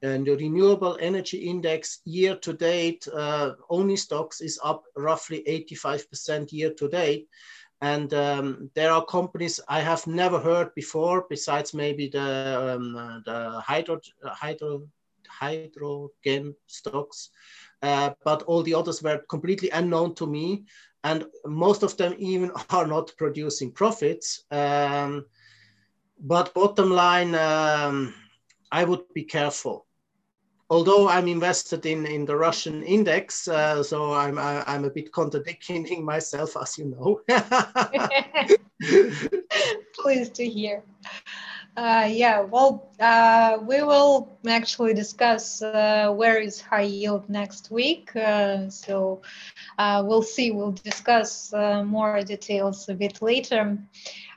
[0.02, 6.52] and the renewable energy index year to date, uh, only stocks is up roughly 85%
[6.52, 7.27] year to date.
[7.82, 13.61] And um, there are companies I have never heard before, besides maybe the um, the
[13.61, 14.82] hydro hydro
[15.28, 17.31] hydrogen stocks,
[17.82, 20.65] uh, but all the others were completely unknown to me,
[21.05, 24.44] and most of them even are not producing profits.
[24.51, 25.27] Um,
[26.19, 28.12] but bottom line, um,
[28.70, 29.86] I would be careful
[30.70, 34.84] although I'm invested in, in the Russian index, uh, so I'm, I, am i am
[34.84, 37.20] a bit contradicting myself, as you know.
[39.94, 40.82] Pleased to hear.
[41.76, 48.14] Uh, yeah, well, uh, we will actually discuss uh, where is high yield next week.
[48.16, 49.22] Uh, so
[49.78, 53.76] uh, we'll see, we'll discuss more details a bit later.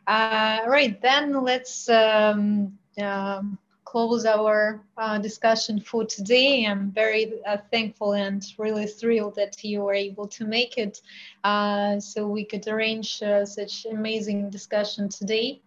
[0.07, 3.57] right, then let's um, um
[3.93, 6.65] close our uh, discussion for today.
[6.65, 10.99] I'm very uh, thankful and really thrilled that you were able to make it
[11.43, 15.61] uh, so we could arrange uh, such amazing discussion today.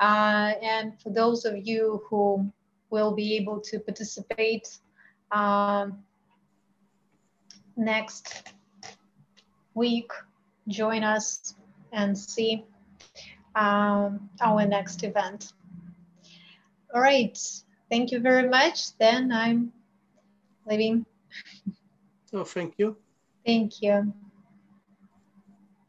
[0.00, 2.50] Uh, and for those of you who
[2.88, 4.78] will be able to participate
[5.30, 5.98] um,
[7.76, 8.54] next
[9.74, 10.10] week,
[10.68, 11.54] join us
[11.92, 12.64] and see
[13.54, 15.52] um, our next event.
[16.94, 17.38] All right.
[17.90, 18.96] Thank you very much.
[18.98, 19.72] Then I'm
[20.66, 21.06] leaving.
[22.32, 22.96] Oh, thank you.
[23.44, 24.12] Thank you.